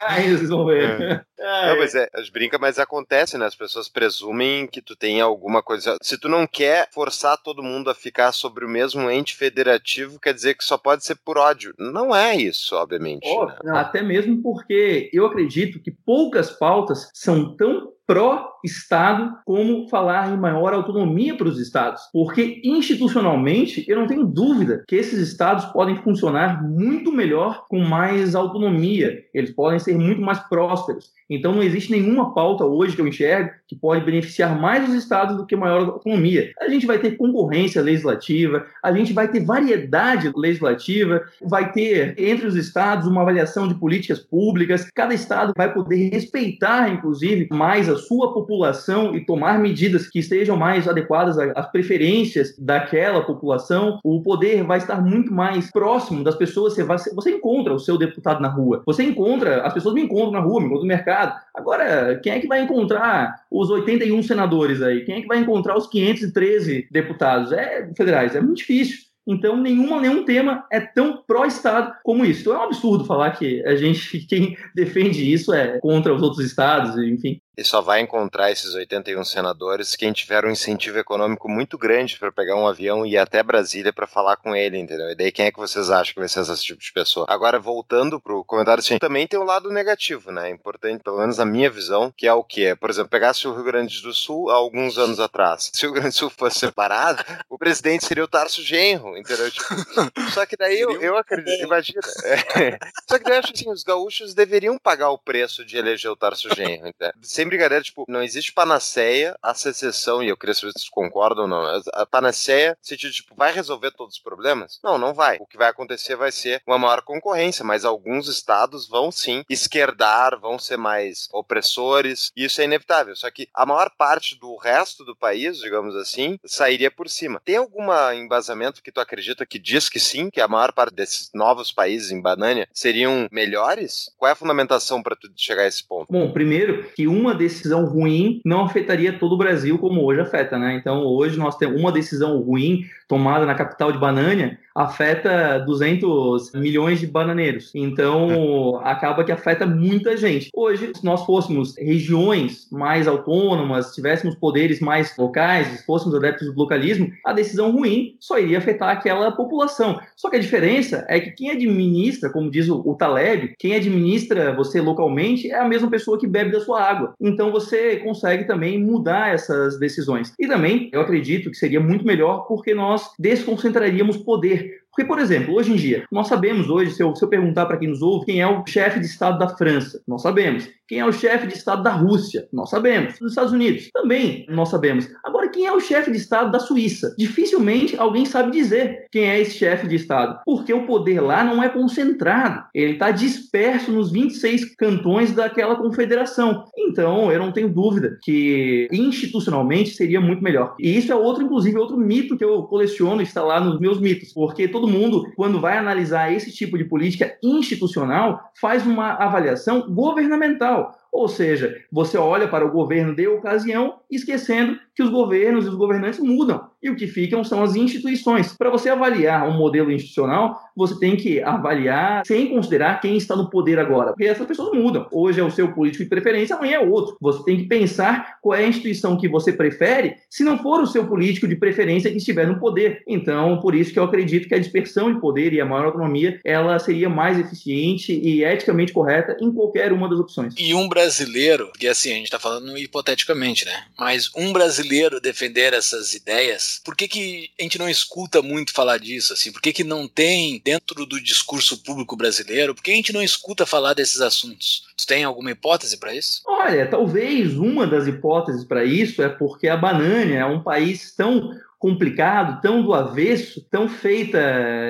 [0.00, 1.26] ainda, vocês vão ver.
[1.38, 3.46] Não, mas é, brinca, mas acontece, né?
[3.46, 5.96] As pessoas presumem que tu tem alguma coisa.
[6.02, 10.34] Se tu não quer forçar todo mundo a ficar sobre o mesmo ente federativo, quer
[10.34, 11.74] dizer que só pode ser por ódio.
[11.78, 13.28] Não é isso, obviamente.
[13.28, 13.78] Oh, né?
[13.78, 20.72] Até mesmo porque eu acredito que poucas pautas são tão pró-Estado como falar em maior
[20.72, 22.00] autonomia para os Estados.
[22.10, 28.34] Porque, institucionalmente, eu não tenho dúvida que esses Estados podem funcionar muito melhor com mais
[28.34, 29.22] autonomia.
[29.34, 31.12] Eles podem ser muito mais prósperos.
[31.28, 35.36] Então, não existe nenhuma pauta hoje que eu enxergo que pode beneficiar mais os Estados
[35.36, 36.52] do que maior autonomia.
[36.58, 42.46] A gente vai ter concorrência legislativa, a gente vai ter variedade legislativa, vai ter entre
[42.46, 44.88] os Estados uma avaliação de políticas públicas.
[44.94, 50.56] Cada Estado vai poder respeitar, inclusive, mais a sua população e tomar medidas que estejam
[50.56, 54.00] mais adequadas às preferências daquela população.
[54.02, 56.74] O poder vai estar muito mais próximo das pessoas.
[56.74, 60.32] Você, vai, você encontra o seu deputado na rua, você encontra, as pessoas me encontram
[60.32, 61.17] na rua, me encontram no mercado.
[61.54, 65.04] Agora, quem é que vai encontrar os 81 senadores aí?
[65.04, 67.52] Quem é que vai encontrar os 513 deputados?
[67.52, 69.08] É federais, é muito difícil.
[69.26, 72.40] Então, nenhuma, nenhum tema é tão pró-Estado como isso.
[72.40, 76.44] Então, é um absurdo falar que a gente, quem defende isso é contra os outros
[76.44, 81.76] estados, enfim e só vai encontrar esses 81 senadores quem tiver um incentivo econômico muito
[81.76, 85.10] grande para pegar um avião e ir até Brasília para falar com ele, entendeu?
[85.10, 87.26] E daí quem é que vocês acham que vai ser esse tipo de pessoa?
[87.28, 90.48] Agora, voltando pro comentário, assim, também tem o um lado negativo, né?
[90.48, 92.76] É importante, pelo menos na minha visão, que é o que?
[92.76, 95.68] Por exemplo, pegasse o Rio Grande do Sul há alguns anos atrás.
[95.74, 99.50] Se o Rio Grande do Sul fosse separado, o presidente seria o Tarso Genro, entendeu?
[99.50, 99.66] Tipo,
[100.32, 102.00] só que daí eu, eu acredito, imagina.
[102.24, 102.78] É,
[103.10, 106.16] só que daí eu acho assim, os gaúchos deveriam pagar o preço de eleger o
[106.16, 107.12] Tarso Genro, entendeu?
[107.20, 111.44] Sem brincadeira, tipo, não existe panaceia, a secessão, e eu queria saber se vocês concordam
[111.44, 111.82] ou não.
[111.92, 114.78] A panaceia, sentido, tipo, vai resolver todos os problemas?
[114.82, 115.36] Não, não vai.
[115.40, 120.38] O que vai acontecer vai ser uma maior concorrência, mas alguns estados vão sim esquerdar,
[120.38, 123.14] vão ser mais opressores, e isso é inevitável.
[123.16, 127.40] Só que a maior parte do resto do país, digamos assim, sairia por cima.
[127.44, 131.30] Tem algum embasamento que tu acredita que diz que sim, que a maior parte desses
[131.34, 134.10] novos países em Banânia seriam melhores?
[134.16, 136.12] Qual é a fundamentação para tu chegar a esse ponto?
[136.12, 140.76] Bom, primeiro, que uma decisão ruim não afetaria todo o Brasil como hoje afeta, né?
[140.76, 147.00] Então, hoje nós temos uma decisão ruim tomada na capital de Banânia, afeta 200 milhões
[147.00, 147.72] de bananeiros.
[147.74, 150.50] Então, acaba que afeta muita gente.
[150.54, 156.58] Hoje, se nós fôssemos regiões mais autônomas, tivéssemos poderes mais locais, se fôssemos adeptos do
[156.58, 159.98] localismo, a decisão ruim só iria afetar aquela população.
[160.14, 164.80] Só que a diferença é que quem administra, como diz o, Taleb, quem administra você
[164.80, 167.14] localmente é a mesma pessoa que bebe da sua água.
[167.20, 170.32] Então, você consegue também mudar essas decisões.
[170.38, 175.54] E também, eu acredito que seria muito melhor porque nós desconcentraríamos poder porque, por exemplo,
[175.54, 178.26] hoje em dia, nós sabemos hoje, se eu, se eu perguntar para quem nos ouve,
[178.26, 180.68] quem é o chefe de Estado da França, nós sabemos.
[180.88, 182.48] Quem é o chefe de Estado da Rússia?
[182.50, 183.18] Nós sabemos.
[183.18, 183.90] Dos Estados Unidos?
[183.92, 185.06] Também nós sabemos.
[185.22, 187.14] Agora, quem é o chefe de Estado da Suíça?
[187.18, 191.62] Dificilmente alguém sabe dizer quem é esse chefe de Estado, porque o poder lá não
[191.62, 192.64] é concentrado.
[192.74, 196.64] Ele está disperso nos 26 cantões daquela confederação.
[196.74, 200.74] Então, eu não tenho dúvida que institucionalmente seria muito melhor.
[200.80, 204.32] E isso é outro, inclusive, outro mito que eu coleciono, está lá nos meus mitos,
[204.32, 210.96] porque todo mundo, quando vai analisar esse tipo de política institucional, faz uma avaliação governamental.
[211.10, 215.76] Ou seja, você olha para o governo de ocasião, esquecendo que os governos e os
[215.76, 218.56] governantes mudam e o que ficam são as instituições.
[218.56, 223.48] Para você avaliar um modelo institucional, você tem que avaliar sem considerar quem está no
[223.48, 225.06] poder agora, porque essas pessoas mudam.
[225.12, 227.16] Hoje é o seu político de preferência, amanhã é outro.
[227.20, 230.86] Você tem que pensar qual é a instituição que você prefere, se não for o
[230.86, 233.02] seu político de preferência que estiver no poder.
[233.06, 236.40] Então, por isso que eu acredito que a dispersão de poder e a maior autonomia,
[236.44, 240.54] ela seria mais eficiente e eticamente correta em qualquer uma das opções.
[240.58, 243.84] E um brasileiro, porque assim, a gente está falando hipoteticamente, né?
[243.96, 244.87] Mas um brasileiro
[245.20, 249.32] defender essas ideias, por que, que a gente não escuta muito falar disso?
[249.32, 249.52] Assim?
[249.52, 252.74] Por que, que não tem dentro do discurso público brasileiro?
[252.74, 254.86] Por que a gente não escuta falar desses assuntos?
[254.96, 256.42] Tu tem alguma hipótese para isso?
[256.46, 261.52] Olha, talvez uma das hipóteses para isso é porque a Banânia é um país tão
[261.78, 264.38] complicado, tão do avesso, tão feita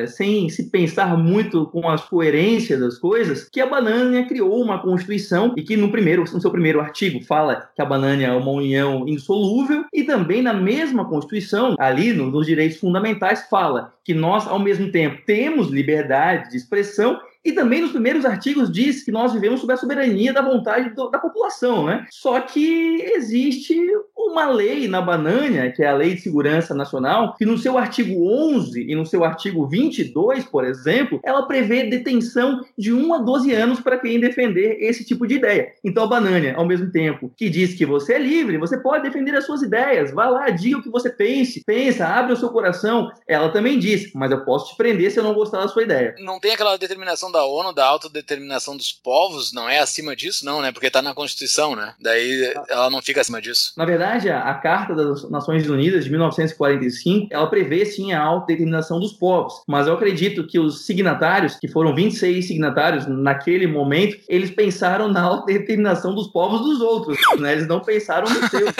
[0.07, 5.53] sem se pensar muito com as coerências das coisas, que a Banânia criou uma constituição
[5.57, 9.07] e que no primeiro, no seu primeiro artigo fala que a Banânia é uma união
[9.07, 14.91] insolúvel e também na mesma constituição, ali nos direitos fundamentais, fala que nós, ao mesmo
[14.91, 19.73] tempo, temos liberdade de expressão e também nos primeiros artigos diz que nós vivemos sob
[19.73, 22.07] a soberania da vontade do, da população, né?
[22.11, 23.79] Só que existe
[24.19, 28.29] uma lei na Banânia, que é a Lei de Segurança Nacional, que no seu artigo
[28.29, 33.55] 11 e no seu artigo 22, por exemplo, ela prevê detenção de 1 a 12
[33.55, 35.73] anos para quem defender esse tipo de ideia.
[35.85, 39.35] Então a Banânia, ao mesmo tempo que diz que você é livre, você pode defender
[39.37, 43.11] as suas ideias, vá lá, diga o que você pense, pensa, abre o seu coração,
[43.27, 46.15] ela também diz, mas eu posso te prender se eu não gostar da sua ideia.
[46.19, 50.61] Não tem aquela determinação da ONU da autodeterminação dos povos, não é acima disso, não,
[50.61, 50.73] né?
[50.73, 51.95] Porque tá na Constituição, né?
[52.01, 53.73] Daí ela não fica acima disso.
[53.77, 58.99] Na verdade, a, a Carta das Nações Unidas de 1945, ela prevê sim a autodeterminação
[58.99, 64.51] dos povos, mas eu acredito que os signatários, que foram 26 signatários naquele momento, eles
[64.51, 67.53] pensaram na autodeterminação dos povos dos outros, né?
[67.53, 68.69] Eles não pensaram no seu.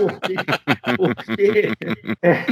[0.00, 0.34] Porque,
[0.96, 1.72] porque
[2.22, 2.46] é,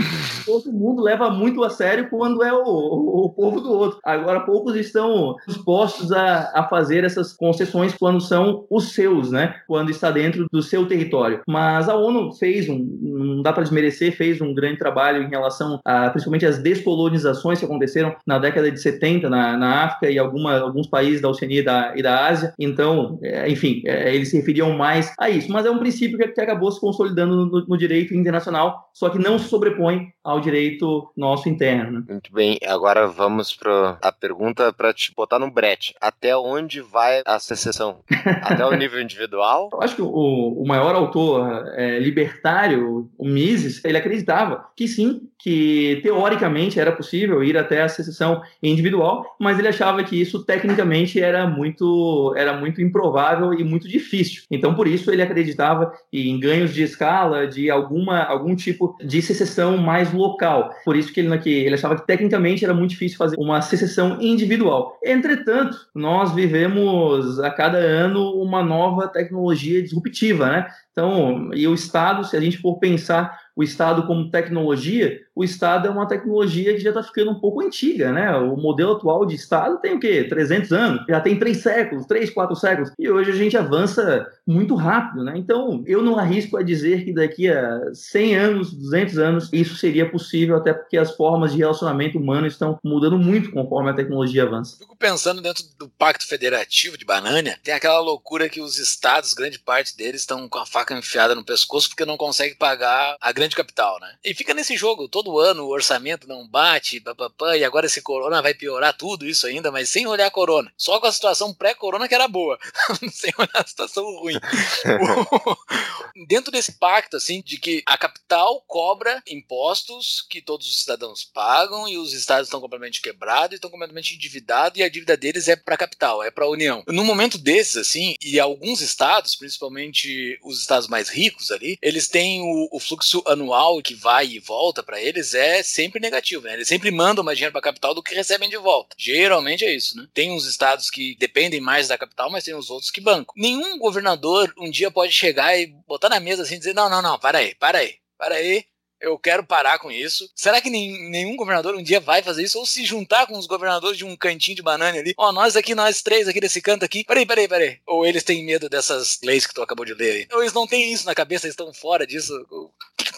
[0.44, 4.00] todo mundo leva muito a sério quando é o, o, o povo do outro.
[4.04, 9.54] Agora, poucos estão dispostos a, a fazer essas concessões quando são os seus, né?
[9.66, 11.40] Quando está dentro do seu território.
[11.46, 15.80] Mas a ONU fez um, não dá para desmerecer, fez um grande trabalho em relação
[15.84, 20.58] a, principalmente as descolonizações que aconteceram na década de 70 na, na África e alguma,
[20.58, 22.54] alguns países da Oceania e da, e da Ásia.
[22.58, 25.50] Então, é, enfim, é, eles se referiam mais a isso.
[25.50, 29.18] Mas é um princípio que, que acabou se consolidando no, no, direito internacional, só que
[29.18, 32.00] não se sobrepõe ao direito nosso interno.
[32.00, 32.04] Né?
[32.08, 35.94] Muito bem, agora vamos para a pergunta para te botar no brete.
[36.00, 38.00] Até onde vai a secessão?
[38.42, 39.68] Até o nível individual?
[39.72, 45.28] Eu acho que o, o maior autor é, libertário, o Mises, ele acreditava que sim,
[45.38, 51.20] que teoricamente era possível ir até a secessão individual, mas ele achava que isso tecnicamente
[51.20, 54.42] era muito, era muito improvável e muito difícil.
[54.50, 59.76] Então, por isso, ele acreditava em ganhos de escala, de alguma, algum tipo de secessão
[59.76, 60.70] mais local.
[60.84, 64.20] Por isso que ele, que ele achava que tecnicamente era muito difícil fazer uma secessão
[64.20, 64.98] individual.
[65.04, 70.66] Entretanto, nós vivemos a cada ano uma nova tecnologia disruptiva, né?
[70.90, 75.88] Então, e o Estado, se a gente for pensar o Estado como tecnologia, o Estado
[75.88, 78.30] é uma tecnologia que já está ficando um pouco antiga, né?
[78.36, 80.22] O modelo atual de Estado tem o quê?
[80.28, 84.74] 300 anos, já tem três séculos, três, quatro séculos, e hoje a gente avança muito
[84.74, 85.34] rápido, né?
[85.36, 90.10] Então, eu não arrisco a dizer que daqui a 100 anos, 200 anos, isso seria
[90.10, 94.78] possível, até porque as formas de relacionamento humano estão mudando muito conforme a tecnologia avança.
[94.78, 99.58] Fico pensando dentro do Pacto Federativo de Banânia, tem aquela loucura que os estados, grande
[99.58, 103.54] parte deles, estão com a faca enfiada no pescoço porque não conseguem pagar a grande
[103.54, 104.14] capital, né?
[104.24, 108.40] E fica nesse jogo todo ano o orçamento não bate, papapá, e agora esse corona
[108.40, 110.72] vai piorar tudo isso ainda, mas sem olhar a corona.
[110.74, 112.58] Só com a situação pré-corona que era boa,
[113.12, 114.37] sem olhar a situação ruim.
[116.26, 121.88] Dentro desse pacto, assim, de que a capital cobra impostos que todos os cidadãos pagam
[121.88, 125.56] e os estados estão completamente quebrados e estão completamente endividados e a dívida deles é
[125.56, 126.82] para a capital, é para a União.
[126.88, 132.42] Num momento desses, assim, e alguns estados, principalmente os estados mais ricos ali, eles têm
[132.42, 136.54] o, o fluxo anual que vai e volta para eles é sempre negativo, né?
[136.54, 138.96] Eles sempre mandam mais dinheiro para a capital do que recebem de volta.
[138.98, 140.06] Geralmente é isso, né?
[140.12, 143.34] Tem uns estados que dependem mais da capital, mas tem os outros que bancam.
[143.36, 144.27] Nenhum governador
[144.58, 147.38] um dia pode chegar e botar na mesa assim e dizer: não, não, não, para
[147.38, 148.64] aí, para aí, para aí
[149.00, 150.28] eu quero parar com isso.
[150.34, 152.58] Será que nenhum governador um dia vai fazer isso?
[152.58, 155.14] Ou se juntar com os governadores de um cantinho de banana ali?
[155.16, 157.04] Ó, oh, nós aqui, nós três aqui desse canto aqui.
[157.04, 157.78] Peraí, peraí, peraí.
[157.86, 160.28] Ou eles têm medo dessas leis que tu acabou de ler aí?
[160.32, 162.32] Ou eles não têm isso na cabeça, eles estão fora disso.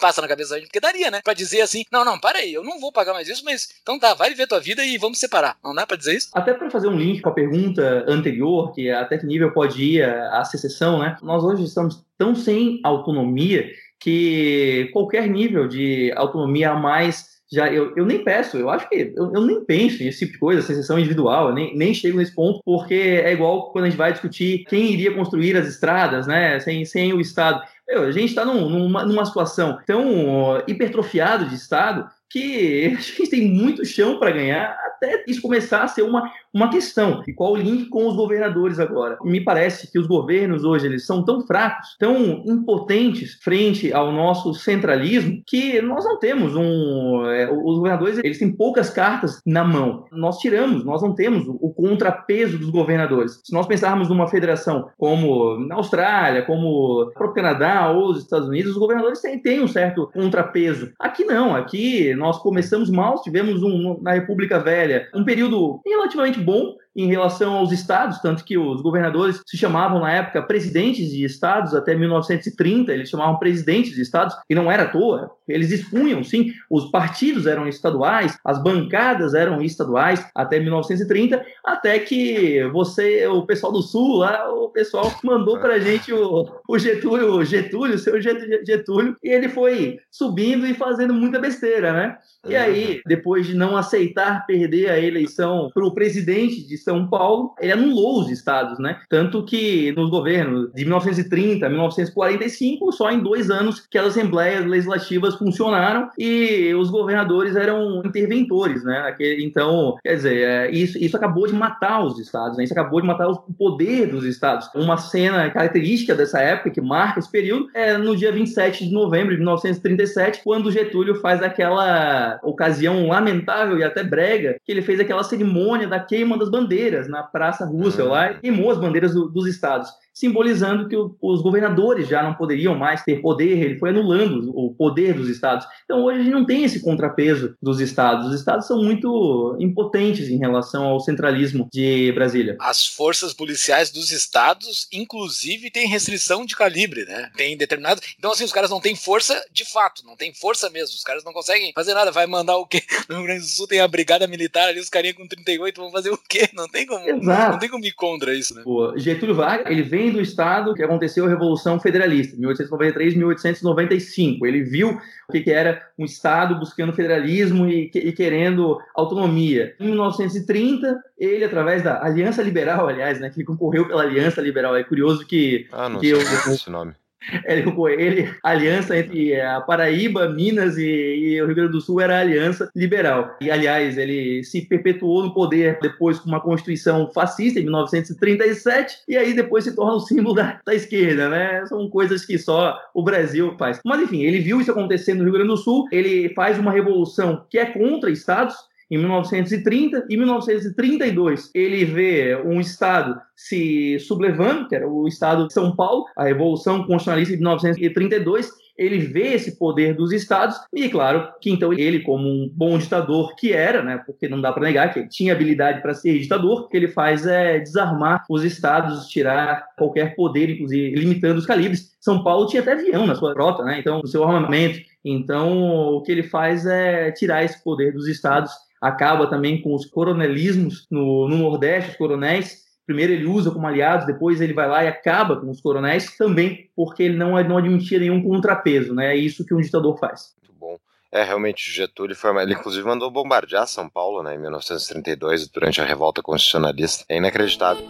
[0.01, 0.67] Passa na cabeça da gente?
[0.67, 1.21] Porque daria, né?
[1.23, 3.99] Pra dizer assim, não, não, para aí, eu não vou pagar mais isso, mas então
[3.99, 5.57] tá, vai viver tua vida e vamos separar.
[5.63, 6.29] Não dá pra dizer isso?
[6.33, 10.03] Até para fazer um link com a pergunta anterior, que até que nível pode ir
[10.03, 11.15] a, a secessão, né?
[11.21, 17.93] Nós hoje estamos tão sem autonomia que qualquer nível de autonomia a mais já eu,
[17.97, 20.97] eu nem peço, eu acho que eu, eu nem penso nesse tipo de coisa, secessão
[20.97, 24.63] individual, eu nem, nem chego nesse ponto, porque é igual quando a gente vai discutir
[24.69, 27.61] quem iria construir as estradas, né, sem, sem o Estado.
[27.87, 33.29] Meu, a gente está num, numa, numa situação tão hipertrofiada de Estado que a gente
[33.29, 37.23] tem muito chão para ganhar até isso começar a ser uma, uma questão.
[37.27, 39.17] E qual o link com os governadores agora?
[39.23, 44.53] Me parece que os governos hoje eles são tão fracos, tão impotentes frente ao nosso
[44.53, 47.25] centralismo, que nós não temos um.
[47.27, 50.05] É, os governadores eles têm poucas cartas na mão.
[50.11, 53.41] Nós tiramos, nós não temos o contrapeso dos governadores.
[53.43, 58.47] Se nós pensarmos numa federação como na Austrália, como o próprio Canadá ou os Estados
[58.47, 60.91] Unidos, os governadores têm, têm um certo contrapeso.
[60.99, 66.77] Aqui não, aqui nós começamos mal, tivemos um, na República Velha um período relativamente bom,
[66.95, 71.73] em relação aos estados, tanto que os governadores se chamavam na época presidentes de estados
[71.73, 76.51] até 1930, eles chamavam presidentes de estados, e não era à toa, eles dispunham, sim,
[76.69, 83.71] os partidos eram estaduais, as bancadas eram estaduais até 1930, até que você, o pessoal
[83.71, 88.21] do Sul lá, o pessoal mandou pra gente o, o Getúlio, o Getúlio, o seu
[88.21, 92.17] Getúlio, e ele foi subindo e fazendo muita besteira, né?
[92.47, 97.53] E aí, depois de não aceitar perder a eleição para o presidente de São Paulo,
[97.59, 98.99] ele anulou os estados, né?
[99.09, 104.65] Tanto que nos governos de 1930 a 1945, só em dois anos que as assembleias
[104.65, 109.15] legislativas funcionaram e os governadores eram interventores, né?
[109.39, 112.63] Então, quer dizer, é, isso, isso acabou de matar os estados, né?
[112.63, 114.69] Isso acabou de matar o poder dos estados.
[114.75, 119.31] Uma cena característica dessa época que marca esse período é no dia 27 de novembro
[119.31, 125.23] de 1937, quando Getúlio faz aquela ocasião lamentável e até brega, que ele fez aquela
[125.23, 126.70] cerimônia da queima das bandeiras
[127.07, 128.11] na Praça Russell uhum.
[128.11, 129.91] lá e queimou as bandeiras do, dos estados
[130.21, 134.71] simbolizando que o, os governadores já não poderiam mais ter poder, ele foi anulando o
[134.71, 135.65] poder dos estados.
[135.83, 138.27] Então hoje a gente não tem esse contrapeso dos estados.
[138.27, 142.55] Os estados são muito impotentes em relação ao centralismo de Brasília.
[142.59, 147.31] As forças policiais dos estados, inclusive, têm restrição de calibre, né?
[147.35, 147.99] Tem determinado.
[148.19, 150.95] Então, assim, os caras não têm força de fato, não tem força mesmo.
[150.95, 152.11] Os caras não conseguem fazer nada.
[152.11, 152.83] Vai mandar o quê?
[153.09, 155.91] No Rio Grande do Sul tem a brigada militar ali, os carinhas com 38 vão
[155.91, 156.47] fazer o quê?
[156.53, 157.09] Não tem como.
[157.09, 157.51] Exato.
[157.53, 158.61] Não tem como ir contra isso, né?
[158.63, 164.45] Pô, Getúlio Vargas, ele vem do Estado que aconteceu a Revolução Federalista, 1893, 1895.
[164.45, 169.75] Ele viu o que, era um Estado buscando federalismo e, e, querendo autonomia.
[169.79, 174.83] Em 1930, ele, através da Aliança Liberal, aliás, né, que concorreu pela Aliança Liberal, é
[174.83, 175.67] curioso que...
[175.71, 176.93] Ah, não que sei eu, esse nome.
[177.45, 177.63] Ele,
[177.99, 182.17] ele, a aliança entre a Paraíba, Minas e, e, o Rio Grande do Sul era
[182.17, 183.35] a aliança liberal.
[183.39, 189.17] E, aliás, ele se perpetuou no poder depois com uma constituição fascista em 1937 e
[189.17, 191.65] aí depois se torna o símbolo da, da esquerda, né?
[191.67, 193.79] São coisas que só o Brasil faz.
[193.85, 197.45] Mas, enfim, ele viu isso acontecendo no Rio Grande do Sul, ele faz uma revolução
[197.49, 198.55] que é contra estados,
[198.91, 205.53] em 1930 e 1932 ele vê um estado se sublevando, que era o estado de
[205.53, 211.27] São Paulo, a Revolução Constitucionalista de 1932, ele vê esse poder dos estados e claro
[211.39, 214.91] que então ele como um bom ditador que era, né, porque não dá para negar
[214.91, 219.07] que ele tinha habilidade para ser ditador, o que ele faz é desarmar os estados,
[219.07, 221.95] tirar qualquer poder, inclusive limitando os calibres.
[221.99, 223.79] São Paulo tinha até avião na sua frota, né?
[223.79, 224.79] Então, o seu armamento.
[225.05, 228.51] Então, o que ele faz é tirar esse poder dos estados
[228.81, 232.61] acaba também com os coronelismos no, no Nordeste, os coronéis.
[232.85, 236.69] Primeiro ele usa como aliados, depois ele vai lá e acaba com os coronéis, também
[236.75, 239.13] porque ele não, não admitia nenhum contrapeso, né?
[239.13, 240.33] É isso que um ditador faz.
[240.41, 240.77] Muito bom.
[241.11, 242.35] É, realmente, Getúlio foi.
[242.41, 247.05] Ele, inclusive, mandou bombardear São Paulo, né, em 1932, durante a Revolta Constitucionalista.
[247.07, 247.85] É inacreditável.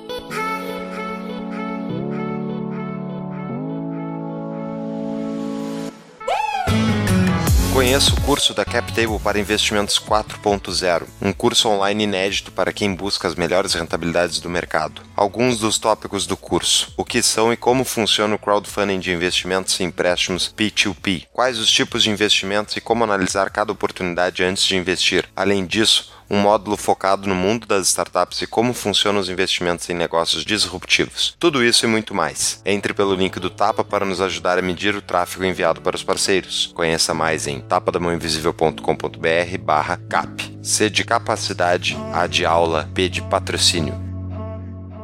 [7.82, 13.28] Conheça o curso da CapTable para Investimentos 4.0, um curso online inédito para quem busca
[13.28, 15.02] as melhores rentabilidades do mercado.
[15.16, 19.80] Alguns dos tópicos do curso: o que são e como funciona o crowdfunding de investimentos
[19.80, 24.78] e empréstimos P2P, quais os tipos de investimentos e como analisar cada oportunidade antes de
[24.78, 25.28] investir.
[25.36, 29.94] Além disso, um módulo focado no mundo das startups e como funcionam os investimentos em
[29.94, 31.36] negócios disruptivos.
[31.38, 32.62] Tudo isso e muito mais.
[32.66, 36.04] Entre pelo link do Tapa para nos ajudar a medir o tráfego enviado para os
[36.04, 36.72] parceiros.
[36.74, 40.58] Conheça mais em tapadamãoinvisível.com.br barra cap.
[40.64, 44.11] C de capacidade, A de aula, P de patrocínio.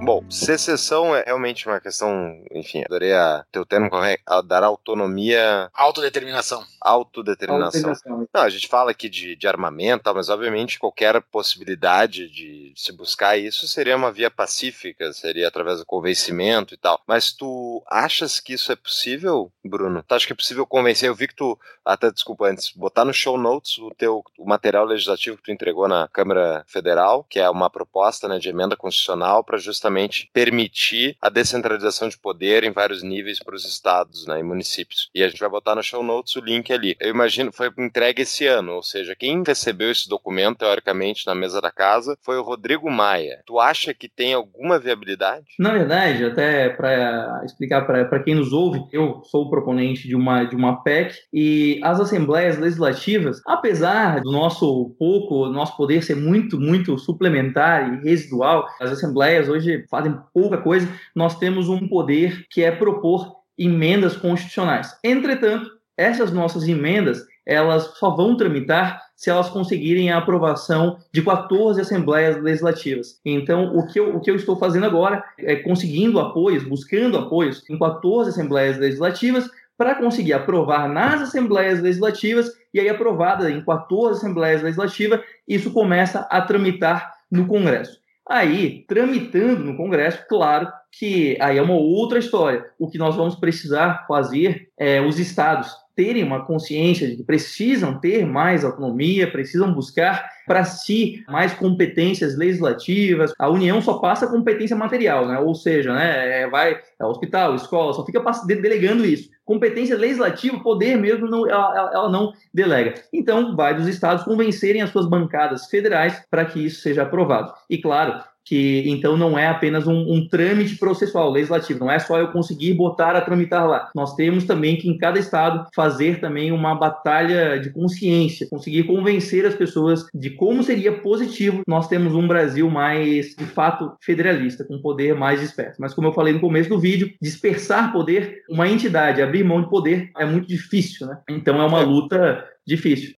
[0.07, 5.69] Bom, secessão é realmente uma questão, enfim, adorei a teu termo correto, a dar autonomia.
[5.73, 6.63] Autodeterminação.
[6.79, 7.89] Autodeterminação.
[7.89, 8.27] Autodeterminação.
[8.33, 13.37] Não, a gente fala aqui de, de armamento, mas obviamente qualquer possibilidade de se buscar
[13.37, 17.01] isso seria uma via pacífica, seria através do convencimento e tal.
[17.05, 20.05] Mas tu achas que isso é possível, Bruno?
[20.07, 21.09] Tu acha que é possível convencer?
[21.09, 24.85] Eu vi que tu, até desculpa antes, botar no show notes o teu o material
[24.85, 29.43] legislativo que tu entregou na Câmara Federal, que é uma proposta né, de emenda constitucional
[29.43, 34.39] para justamente justamente permitir a descentralização de poder em vários níveis para os estados né,
[34.39, 35.09] e municípios.
[35.13, 36.95] E a gente vai botar no show notes o link ali.
[36.99, 41.59] Eu imagino, foi entregue esse ano, ou seja, quem recebeu esse documento, teoricamente, na mesa
[41.59, 43.41] da casa, foi o Rodrigo Maia.
[43.45, 45.45] Tu acha que tem alguma viabilidade?
[45.59, 50.43] Na verdade, até para explicar para quem nos ouve, eu sou o proponente de uma,
[50.43, 56.59] de uma PEC e as assembleias legislativas, apesar do nosso pouco, nosso poder ser muito,
[56.59, 62.63] muito suplementar e residual, as assembleias hoje fazem pouca coisa, nós temos um poder que
[62.63, 64.95] é propor emendas constitucionais.
[65.03, 71.81] Entretanto, essas nossas emendas, elas só vão tramitar se elas conseguirem a aprovação de 14
[71.81, 73.19] assembleias legislativas.
[73.25, 77.67] Então, o que eu, o que eu estou fazendo agora é conseguindo apoios, buscando apoios
[77.67, 84.19] em 14 assembleias legislativas para conseguir aprovar nas assembleias legislativas e aí aprovada em 14
[84.19, 87.99] assembleias legislativas, isso começa a tramitar no Congresso.
[88.29, 92.65] Aí, tramitando no Congresso, claro que aí é uma outra história.
[92.79, 97.99] O que nós vamos precisar fazer é os estados terem uma consciência de que precisam
[97.99, 103.33] ter mais autonomia, precisam buscar para si mais competências legislativas.
[103.39, 105.39] A União só passa competência material, né?
[105.39, 109.29] ou seja, né, é, vai é hospital, escola, só fica delegando isso.
[109.43, 112.93] Competência legislativa, poder mesmo, não, ela, ela não delega.
[113.11, 117.53] Então, vai dos estados convencerem as suas bancadas federais para que isso seja aprovado.
[117.67, 122.17] E claro, que então não é apenas um, um, trâmite processual legislativo, não é só
[122.17, 123.89] eu conseguir botar a tramitar lá.
[123.93, 129.45] Nós temos também que em cada estado fazer também uma batalha de consciência, conseguir convencer
[129.45, 134.81] as pessoas de como seria positivo nós temos um Brasil mais de fato federalista, com
[134.81, 135.81] poder mais disperso.
[135.81, 139.69] Mas como eu falei no começo do vídeo, dispersar poder, uma entidade abrir mão de
[139.69, 141.17] poder é muito difícil, né?
[141.29, 143.15] Então é uma luta difícil.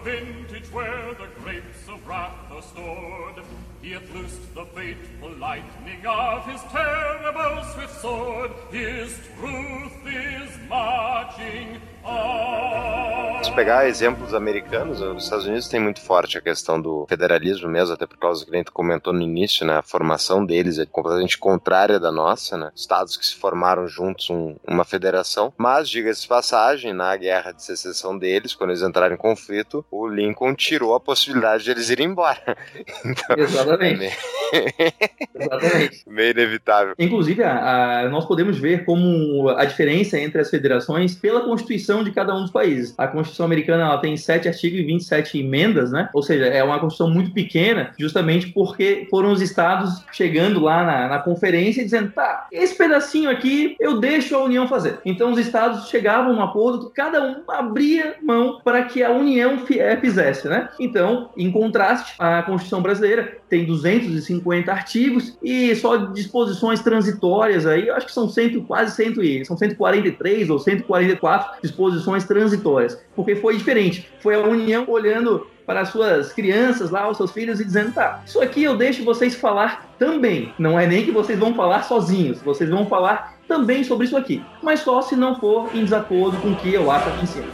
[0.00, 3.44] Vintage where the grapes of wrath are stored.
[3.82, 8.50] He hath loosed the fateful lightning of his terrible swift sword.
[8.72, 11.80] His truth is marching
[13.42, 17.94] Se pegar exemplos americanos, os Estados Unidos tem muito forte a questão do federalismo mesmo,
[17.94, 19.76] até por causa que a gente comentou no início, né?
[19.76, 22.72] A formação deles é completamente contrária da nossa, né?
[22.74, 25.52] Estados que se formaram juntos um, uma federação.
[25.56, 30.08] Mas, diga-se de passagem, na guerra de secessão deles, quando eles entraram em conflito, o
[30.08, 32.56] Lincoln tirou a possibilidade de eles irem embora.
[33.04, 34.04] Então, Exatamente.
[34.47, 34.47] É
[35.34, 36.02] Exatamente.
[36.08, 36.94] Meio inevitável.
[36.98, 42.10] Inclusive, a, a, nós podemos ver como a diferença entre as federações pela Constituição de
[42.10, 42.94] cada um dos países.
[42.98, 46.08] A Constituição americana ela tem 7 artigos e 27 emendas, né?
[46.12, 51.08] Ou seja, é uma Constituição muito pequena, justamente porque foram os estados chegando lá na,
[51.08, 54.98] na conferência e dizendo: tá, esse pedacinho aqui eu deixo a União fazer.
[55.04, 59.10] Então os estados chegavam a um acordo que cada um abria mão para que a
[59.10, 60.68] União eh, fizesse, né?
[60.78, 63.64] Então, em contraste, a Constituição brasileira tem
[64.38, 69.56] 250 artigos e só disposições transitórias aí, eu acho que são cento, quase 100, são
[69.56, 74.08] 143 ou 144 disposições transitórias, porque foi diferente.
[74.20, 78.22] Foi a União olhando para as suas crianças lá, os seus filhos, e dizendo: tá,
[78.24, 80.52] isso aqui eu deixo vocês falar também.
[80.58, 84.42] Não é nem que vocês vão falar sozinhos, vocês vão falar também sobre isso aqui,
[84.62, 87.48] mas só se não for em desacordo com o que eu acho aqui em cima.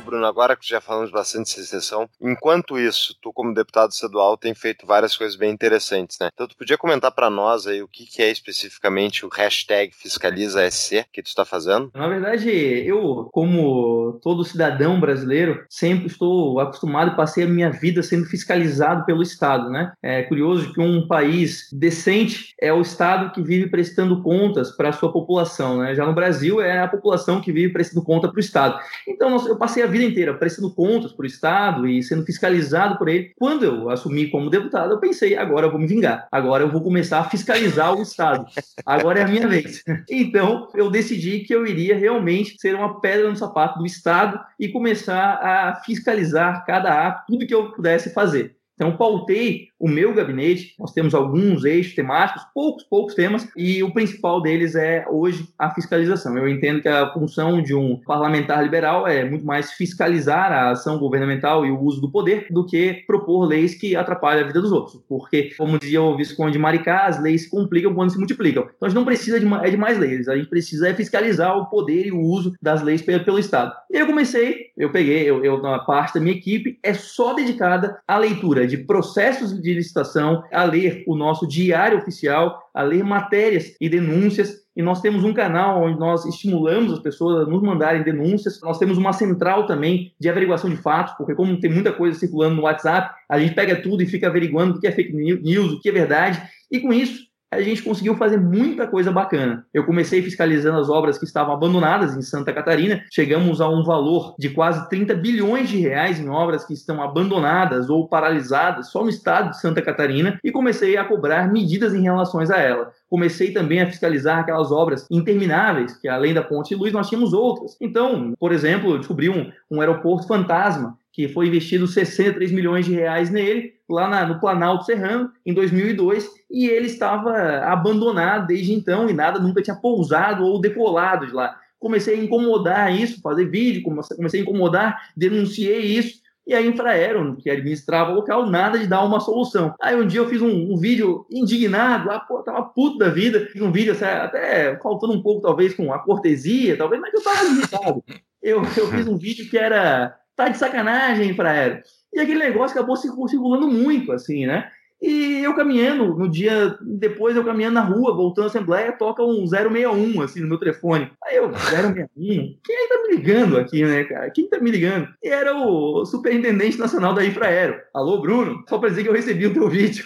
[0.00, 4.54] Bruno, agora que já falamos bastante de secessão, enquanto isso, tu como deputado estadual tem
[4.54, 6.30] feito várias coisas bem interessantes, né?
[6.32, 11.04] Então, tu podia comentar para nós aí o que, que é especificamente o hashtag FiscalizaSC
[11.12, 11.90] que tu está fazendo?
[11.94, 18.24] Na verdade, eu, como todo cidadão brasileiro, sempre estou acostumado passei a minha vida sendo
[18.24, 19.92] fiscalizado pelo Estado, né?
[20.02, 24.92] É curioso que um país decente é o Estado que vive prestando contas para a
[24.92, 25.94] sua população, né?
[25.94, 28.80] Já no Brasil é a população que vive prestando conta para o Estado.
[29.06, 33.08] Então, eu passei a vida inteira prestando contas para o Estado e sendo fiscalizado por
[33.08, 33.32] ele.
[33.38, 36.28] Quando eu assumi como deputado, eu pensei, agora eu vou me vingar.
[36.32, 38.46] Agora eu vou começar a fiscalizar o Estado.
[38.86, 39.82] Agora é a minha vez.
[40.08, 44.68] Então, eu decidi que eu iria realmente ser uma pedra no sapato do Estado e
[44.68, 48.56] começar a fiscalizar cada ato, tudo que eu pudesse fazer.
[48.74, 53.90] Então, pautei o meu gabinete, nós temos alguns eixos temáticos, poucos, poucos temas, e o
[53.92, 56.36] principal deles é hoje a fiscalização.
[56.36, 60.98] Eu entendo que a função de um parlamentar liberal é muito mais fiscalizar a ação
[60.98, 64.70] governamental e o uso do poder do que propor leis que atrapalham a vida dos
[64.70, 65.00] outros.
[65.08, 68.64] Porque, como dizia o Visconde Maricá, as leis se complicam quando se multiplicam.
[68.64, 71.56] Então, a gente não precisa de, é de mais leis, a gente precisa é fiscalizar
[71.56, 73.72] o poder e o uso das leis pelo, pelo Estado.
[73.90, 77.98] E eu comecei, eu peguei, eu, eu, na parte da minha equipe, é só dedicada
[78.06, 83.04] à leitura de processos de de licitação, a ler o nosso diário oficial, a ler
[83.04, 84.60] matérias e denúncias.
[84.76, 88.60] E nós temos um canal onde nós estimulamos as pessoas a nos mandarem denúncias.
[88.62, 92.56] Nós temos uma central também de averiguação de fatos, porque como tem muita coisa circulando
[92.56, 95.80] no WhatsApp, a gente pega tudo e fica averiguando o que é fake news, o
[95.80, 96.40] que é verdade.
[96.70, 99.66] E com isso, a gente conseguiu fazer muita coisa bacana.
[99.74, 104.34] Eu comecei fiscalizando as obras que estavam abandonadas em Santa Catarina, chegamos a um valor
[104.38, 109.10] de quase 30 bilhões de reais em obras que estão abandonadas ou paralisadas só no
[109.10, 113.82] estado de Santa Catarina e comecei a cobrar medidas em relação a ela comecei também
[113.82, 117.76] a fiscalizar aquelas obras intermináveis, que além da ponte luz nós tínhamos outras.
[117.80, 122.92] Então, por exemplo, eu descobri um, um aeroporto fantasma que foi investido 63 milhões de
[122.92, 129.08] reais nele, lá na, no Planalto Serrano, em 2002, e ele estava abandonado desde então
[129.08, 131.56] e nada nunca tinha pousado ou decolado de lá.
[131.78, 137.48] Comecei a incomodar isso, fazer vídeo, comecei a incomodar, denunciei isso, e a Infraero, que
[137.48, 139.72] administrava o local, nada de dar uma solução.
[139.80, 143.46] Aí um dia eu fiz um, um vídeo indignado, ah, pô, tava puto da vida,
[143.52, 147.22] fiz um vídeo assim, até faltando um pouco, talvez, com a cortesia, talvez, mas eu
[147.22, 148.04] tava irritado.
[148.42, 151.82] Eu, eu fiz um vídeo que era, tá de sacanagem, Infraero.
[152.12, 154.70] E aquele negócio acabou circulando muito, assim, né?
[155.00, 159.46] E eu caminhando, no dia depois eu caminhando na rua, voltando à Assembleia, toca um
[159.46, 161.10] 061 assim no meu telefone.
[161.24, 162.08] Aí eu, 061?
[162.18, 164.30] Quem que tá me ligando aqui, né, cara?
[164.30, 165.08] Quem tá me ligando?
[165.22, 167.80] E era o Superintendente Nacional da Infraero.
[167.94, 168.62] Alô, Bruno?
[168.68, 170.04] Só pra dizer que eu recebi o teu vídeo.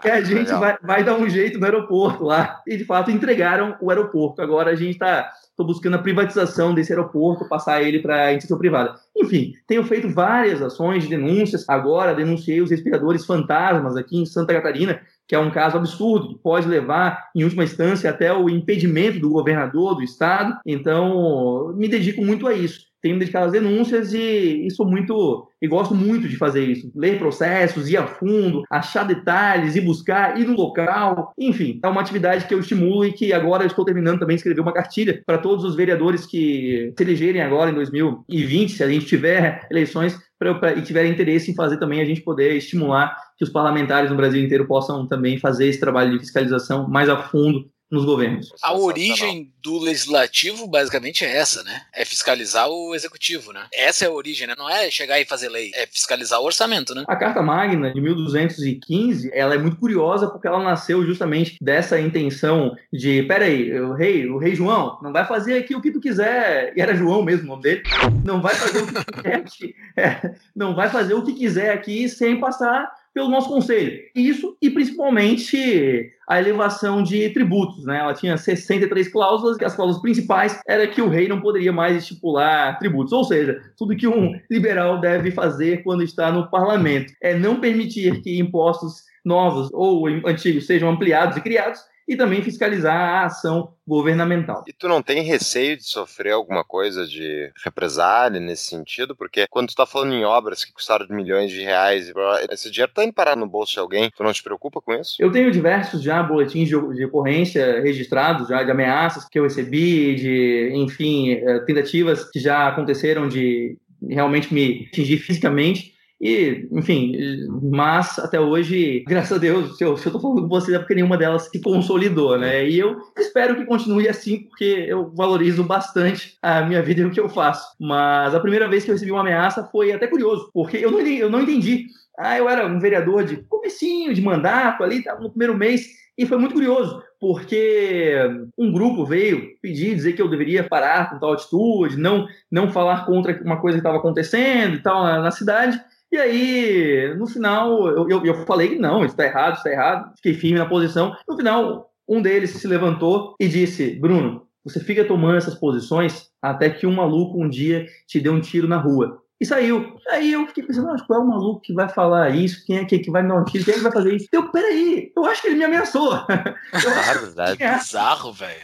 [0.00, 2.62] que a gente vai, vai, dar um jeito no aeroporto lá.
[2.66, 4.40] E de fato entregaram o aeroporto.
[4.40, 5.30] Agora a gente está
[5.64, 8.94] buscando a privatização desse aeroporto, passar ele para iniciativa privada.
[9.16, 11.64] Enfim, tenho feito várias ações de denúncias.
[11.68, 16.42] Agora denunciei os respiradores fantasmas aqui em Santa Catarina, que é um caso absurdo, que
[16.42, 20.58] pode levar, em última instância, até o impedimento do governador do estado.
[20.66, 25.68] Então, me dedico muito a isso tenho dedicado às denúncias e, e sou muito e
[25.68, 26.90] gosto muito de fazer isso.
[26.94, 31.32] Ler processos, ir a fundo, achar detalhes, ir buscar, ir no local.
[31.38, 34.60] Enfim, é uma atividade que eu estimulo e que agora estou terminando também de escrever
[34.60, 39.06] uma cartilha para todos os vereadores que se elegerem agora em 2020, se a gente
[39.06, 43.44] tiver eleições, pra, pra, e tiverem interesse em fazer também, a gente poder estimular que
[43.44, 47.68] os parlamentares no Brasil inteiro possam também fazer esse trabalho de fiscalização mais a fundo
[47.90, 48.52] nos governos.
[48.62, 51.82] A origem do legislativo basicamente é essa, né?
[51.92, 53.66] É fiscalizar o executivo, né?
[53.72, 54.54] Essa é a origem, né?
[54.56, 57.04] Não é chegar e fazer lei, é fiscalizar o orçamento, né?
[57.08, 62.76] A Carta Magna de 1215, ela é muito curiosa porque ela nasceu justamente dessa intenção
[62.92, 66.72] de, peraí, o rei, o rei João, não vai fazer aqui o que tu quiser,
[66.76, 67.82] e era João mesmo o nome dele,
[68.24, 71.72] não vai fazer o que tu quer aqui, é, não vai fazer o que quiser
[71.72, 73.98] aqui sem passar pelo nosso conselho.
[74.14, 77.98] Isso e principalmente a elevação de tributos, né?
[77.98, 81.96] Ela tinha 63 cláusulas, e as cláusulas principais era que o rei não poderia mais
[81.96, 87.36] estipular tributos, ou seja, tudo que um liberal deve fazer quando está no parlamento é
[87.36, 91.80] não permitir que impostos novos ou antigos sejam ampliados e criados
[92.10, 94.64] e também fiscalizar a ação governamental.
[94.66, 99.14] E tu não tem receio de sofrer alguma coisa de represália nesse sentido?
[99.14, 102.12] Porque quando tu tá falando em obras que custaram milhões de reais,
[102.50, 105.14] esse dinheiro tá indo parar no bolso de alguém, tu não te preocupa com isso?
[105.20, 110.16] Eu tenho diversos já boletins de, de ocorrência registrados, já de ameaças que eu recebi,
[110.16, 115.94] de, enfim, eh, tentativas que já aconteceram de realmente me atingir fisicamente.
[116.20, 117.14] E, enfim,
[117.62, 120.78] mas até hoje, graças a Deus, se eu, se eu tô falando com vocês é
[120.78, 122.68] porque nenhuma delas se consolidou, né?
[122.68, 127.10] E eu espero que continue assim, porque eu valorizo bastante a minha vida e o
[127.10, 127.74] que eu faço.
[127.80, 131.00] Mas a primeira vez que eu recebi uma ameaça foi até curioso, porque eu não,
[131.00, 131.86] eu não entendi.
[132.18, 135.86] Ah, eu era um vereador de comecinho, de mandato ali, tava no primeiro mês,
[136.18, 138.14] e foi muito curioso, porque
[138.58, 143.06] um grupo veio pedir, dizer que eu deveria parar com tal atitude, não, não falar
[143.06, 145.80] contra uma coisa que estava acontecendo e tal na, na cidade.
[146.12, 150.12] E aí, no final, eu, eu, eu falei não, isso está errado, isso está errado,
[150.16, 151.14] fiquei firme na posição.
[151.28, 156.68] No final, um deles se levantou e disse: Bruno, você fica tomando essas posições até
[156.68, 159.22] que um maluco um dia te dê um tiro na rua.
[159.40, 159.96] E saiu.
[160.10, 162.62] Aí eu fiquei pensando, qual é o maluco que vai falar isso?
[162.66, 163.64] Quem é que, que vai me dar um tiro?
[163.64, 164.28] Quem é que vai fazer isso?
[164.30, 166.10] Eu, peraí, eu acho que ele me ameaçou.
[166.72, 168.60] Claro, é bizarro, velho.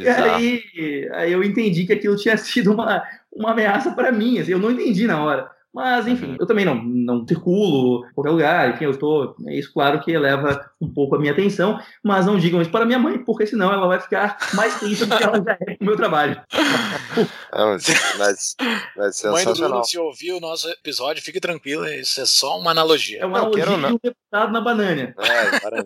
[0.00, 4.40] E aí, aí eu entendi que aquilo tinha sido uma, uma ameaça para mim.
[4.40, 5.48] Assim, eu não entendi na hora.
[5.74, 6.36] Mas, enfim, uhum.
[6.40, 9.36] eu também não, não circulo em qualquer lugar, enfim, eu estou.
[9.46, 12.86] É isso, claro, que eleva um pouco a minha atenção, mas não digam isso para
[12.86, 15.84] minha mãe, porque senão ela vai ficar mais triste do que ela já é com
[15.84, 16.40] o meu trabalho.
[17.56, 17.70] Não,
[18.18, 18.56] mas,
[18.96, 22.70] mas Mãe do Bruno, se ouvir o nosso episódio, fique tranquila, isso é só uma
[22.70, 23.20] analogia.
[23.20, 25.14] É uma não, analogia de um deputado na banana.
[25.18, 25.84] É,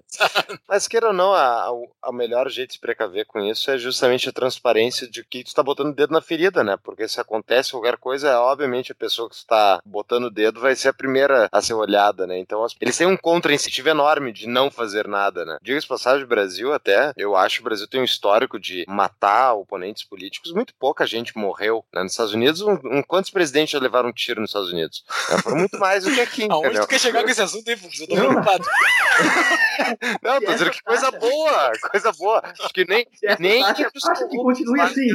[0.69, 1.71] mas queira ou não, a,
[2.03, 5.49] a, melhor jeito de se precaver com isso é justamente a transparência de que tu
[5.49, 6.77] está botando o dedo na ferida, né?
[6.83, 10.89] Porque se acontece qualquer coisa, obviamente a pessoa que está botando o dedo vai ser
[10.89, 12.39] a primeira a ser olhada, né?
[12.39, 15.59] Então eles têm um contra-incentivo enorme de não fazer nada, né?
[15.63, 19.55] Diga-se passagem, o Brasil até, eu acho que o Brasil tem um histórico de matar
[19.55, 21.60] oponentes políticos, muito pouca gente morreu.
[21.93, 22.03] Né?
[22.03, 25.05] Nos Estados Unidos, um, um, quantos presidentes já levaram um tiro nos Estados Unidos?
[25.31, 26.83] É, foram muito mais do que aqui, Aonde entendeu?
[26.83, 28.01] tu quer chegar com esse assunto, hein, Fux?
[28.01, 28.65] Eu tô preocupado.
[30.23, 32.43] não, tô dizendo que coisa boa, coisa boa.
[32.45, 33.07] Acho que nem,
[33.39, 35.09] nem que, que continue assim.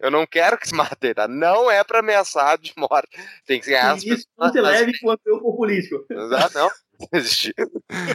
[0.00, 1.28] Eu não quero que se matem, tá?
[1.28, 3.08] Não é pra ameaçar de morte.
[3.46, 6.04] Tem que ser as Isso não te leve quanto eu for político.
[6.10, 6.70] Exato, não.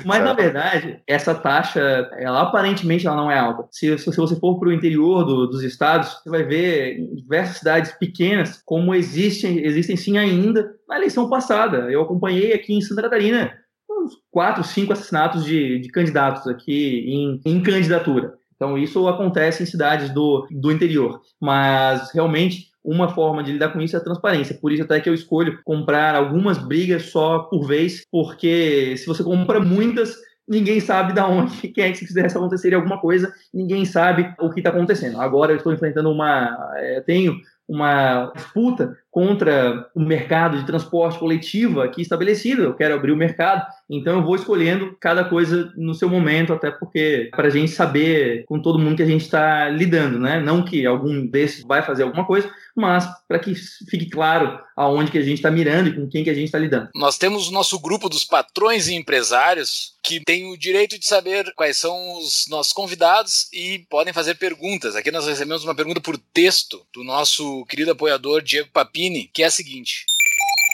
[0.05, 1.79] Mas, na verdade, essa taxa,
[2.17, 3.67] ela aparentemente ela não é alta.
[3.71, 7.57] Se, se você for para o interior do, dos estados, você vai ver em diversas
[7.57, 11.91] cidades pequenas como existem, existem sim ainda na eleição passada.
[11.91, 13.53] Eu acompanhei aqui em Santa Catarina
[13.89, 18.35] uns quatro, cinco assassinatos de, de candidatos aqui em, em candidatura.
[18.55, 21.21] Então, isso acontece em cidades do, do interior.
[21.39, 24.57] Mas, realmente, uma forma de lidar com isso é a transparência.
[24.59, 29.21] Por isso até que eu escolho comprar algumas brigas só por vez, porque se você
[29.21, 30.15] compra muitas,
[30.47, 34.49] ninguém sabe da onde, quem é que se fizesse acontecer alguma coisa, ninguém sabe o
[34.49, 35.19] que está acontecendo.
[35.19, 37.35] Agora eu estou enfrentando uma, é, tenho
[37.67, 42.61] uma disputa contra o mercado de transporte coletivo aqui estabelecido.
[42.61, 46.69] Eu quero abrir o mercado, então eu vou escolhendo cada coisa no seu momento, até
[46.69, 50.39] porque para a gente saber com todo mundo que a gente está lidando, né?
[50.39, 53.55] Não que algum desses vai fazer alguma coisa, mas para que
[53.89, 56.59] fique claro aonde que a gente está mirando e com quem que a gente está
[56.59, 56.89] lidando.
[56.93, 61.51] Nós temos o nosso grupo dos patrões e empresários que tem o direito de saber
[61.55, 64.95] quais são os nossos convidados e podem fazer perguntas.
[64.95, 69.45] Aqui nós recebemos uma pergunta por texto do nosso querido apoiador Diego Papini, que é
[69.45, 70.05] a seguinte: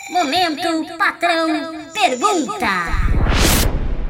[0.09, 2.67] Momento Patrão Pergunta.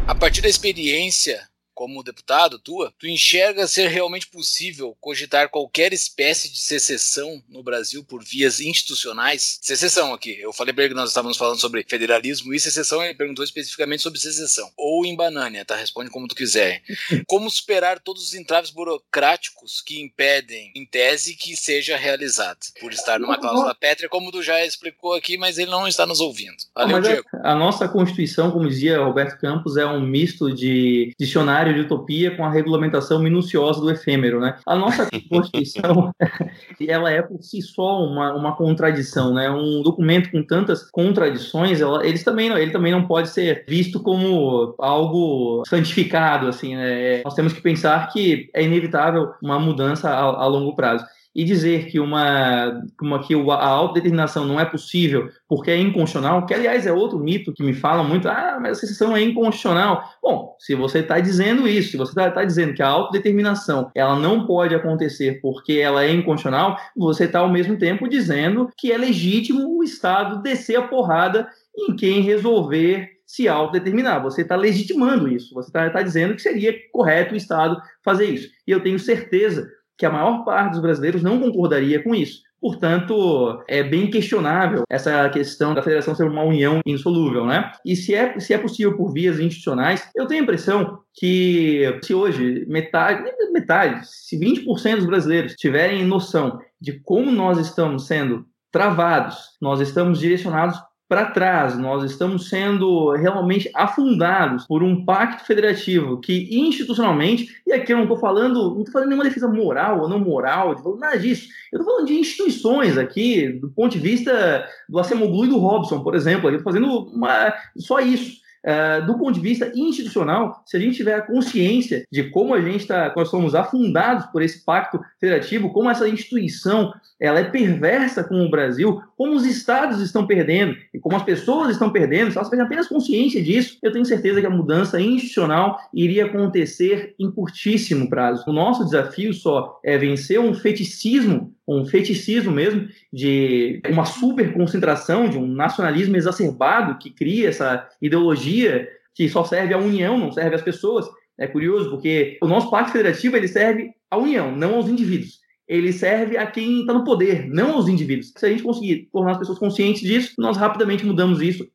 [0.07, 6.51] A partir da experiência como deputado tua, tu enxerga ser realmente possível cogitar qualquer espécie
[6.51, 9.59] de secessão no Brasil por vias institucionais?
[9.61, 10.39] Secessão aqui.
[10.39, 14.03] Eu falei para ele que nós estávamos falando sobre federalismo e secessão, ele perguntou especificamente
[14.03, 14.69] sobre secessão.
[14.77, 15.75] Ou em banânia, tá?
[15.75, 16.81] Responde como tu quiser.
[17.27, 22.59] Como superar todos os entraves burocráticos que impedem, em tese, que seja realizado?
[22.79, 26.19] Por estar numa cláusula pétrea, como tu já explicou aqui, mas ele não está nos
[26.19, 26.55] ouvindo.
[26.75, 27.23] Valeu, Mas Diego.
[27.43, 32.35] a, a nossa Constituição, como dizia Roberto Campos, é um misto de dicionário de utopia
[32.35, 34.55] com a regulamentação minuciosa do efêmero, né?
[34.65, 36.11] A nossa Constituição,
[36.87, 39.49] ela é por si só uma, uma contradição, né?
[39.51, 44.01] Um documento com tantas contradições, ela, eles também, não- ele também não pode ser visto
[44.01, 47.21] como algo santificado, assim, né?
[47.23, 51.05] Nós temos que pensar que é inevitável uma mudança a, a longo prazo.
[51.35, 56.53] E dizer que uma, uma que a autodeterminação não é possível porque é inconstitucional, que
[56.53, 60.03] aliás é outro mito que me fala muito, ah, mas a secessão é inconstitucional.
[60.21, 64.45] Bom, se você está dizendo isso, se você está dizendo que a autodeterminação ela não
[64.45, 69.77] pode acontecer porque ela é inconstitucional, você está ao mesmo tempo dizendo que é legítimo
[69.77, 74.21] o Estado descer a porrada em quem resolver se autodeterminar.
[74.21, 75.55] Você está legitimando isso.
[75.55, 78.49] Você está dizendo que seria correto o Estado fazer isso.
[78.67, 79.67] E eu tenho certeza
[79.97, 82.41] que a maior parte dos brasileiros não concordaria com isso.
[82.63, 87.69] Portanto, é bem questionável essa questão da federação ser uma união insolúvel, né?
[87.85, 92.13] E se é, se é possível por vias institucionais, eu tenho a impressão que se
[92.13, 93.21] hoje metade,
[93.51, 100.19] metade, se 20% dos brasileiros tiverem noção de como nós estamos sendo travados, nós estamos
[100.19, 100.79] direcionados
[101.13, 107.93] para trás, nós estamos sendo realmente afundados por um pacto federativo que institucionalmente, e aqui
[107.93, 111.49] eu não estou falando, não estou fazendo nenhuma defesa moral ou não moral, nada disso.
[111.71, 116.01] Eu estou falando de instituições aqui, do ponto de vista do Acemoglu e do Robson,
[116.01, 116.49] por exemplo.
[116.49, 118.41] Eu estou fazendo uma, só isso.
[118.65, 122.61] Uh, do ponto de vista institucional, se a gente tiver a consciência de como a
[122.61, 128.23] gente está, nós somos afundados por esse pacto federativo, como essa instituição ela é perversa
[128.23, 132.37] com o Brasil, como os estados estão perdendo e como as pessoas estão perdendo, se
[132.37, 137.31] elas tiverem apenas consciência disso, eu tenho certeza que a mudança institucional iria acontecer em
[137.31, 138.43] curtíssimo prazo.
[138.47, 145.29] O nosso desafio só é vencer um feticismo um feticismo mesmo, de uma super concentração,
[145.29, 150.55] de um nacionalismo exacerbado que cria essa ideologia que só serve à união, não serve
[150.55, 151.05] às pessoas.
[151.37, 155.41] É curioso, porque o nosso pacto federativo ele serve à união, não aos indivíduos.
[155.67, 158.33] Ele serve a quem está no poder, não aos indivíduos.
[158.37, 161.65] Se a gente conseguir tornar as pessoas conscientes disso, nós rapidamente mudamos isso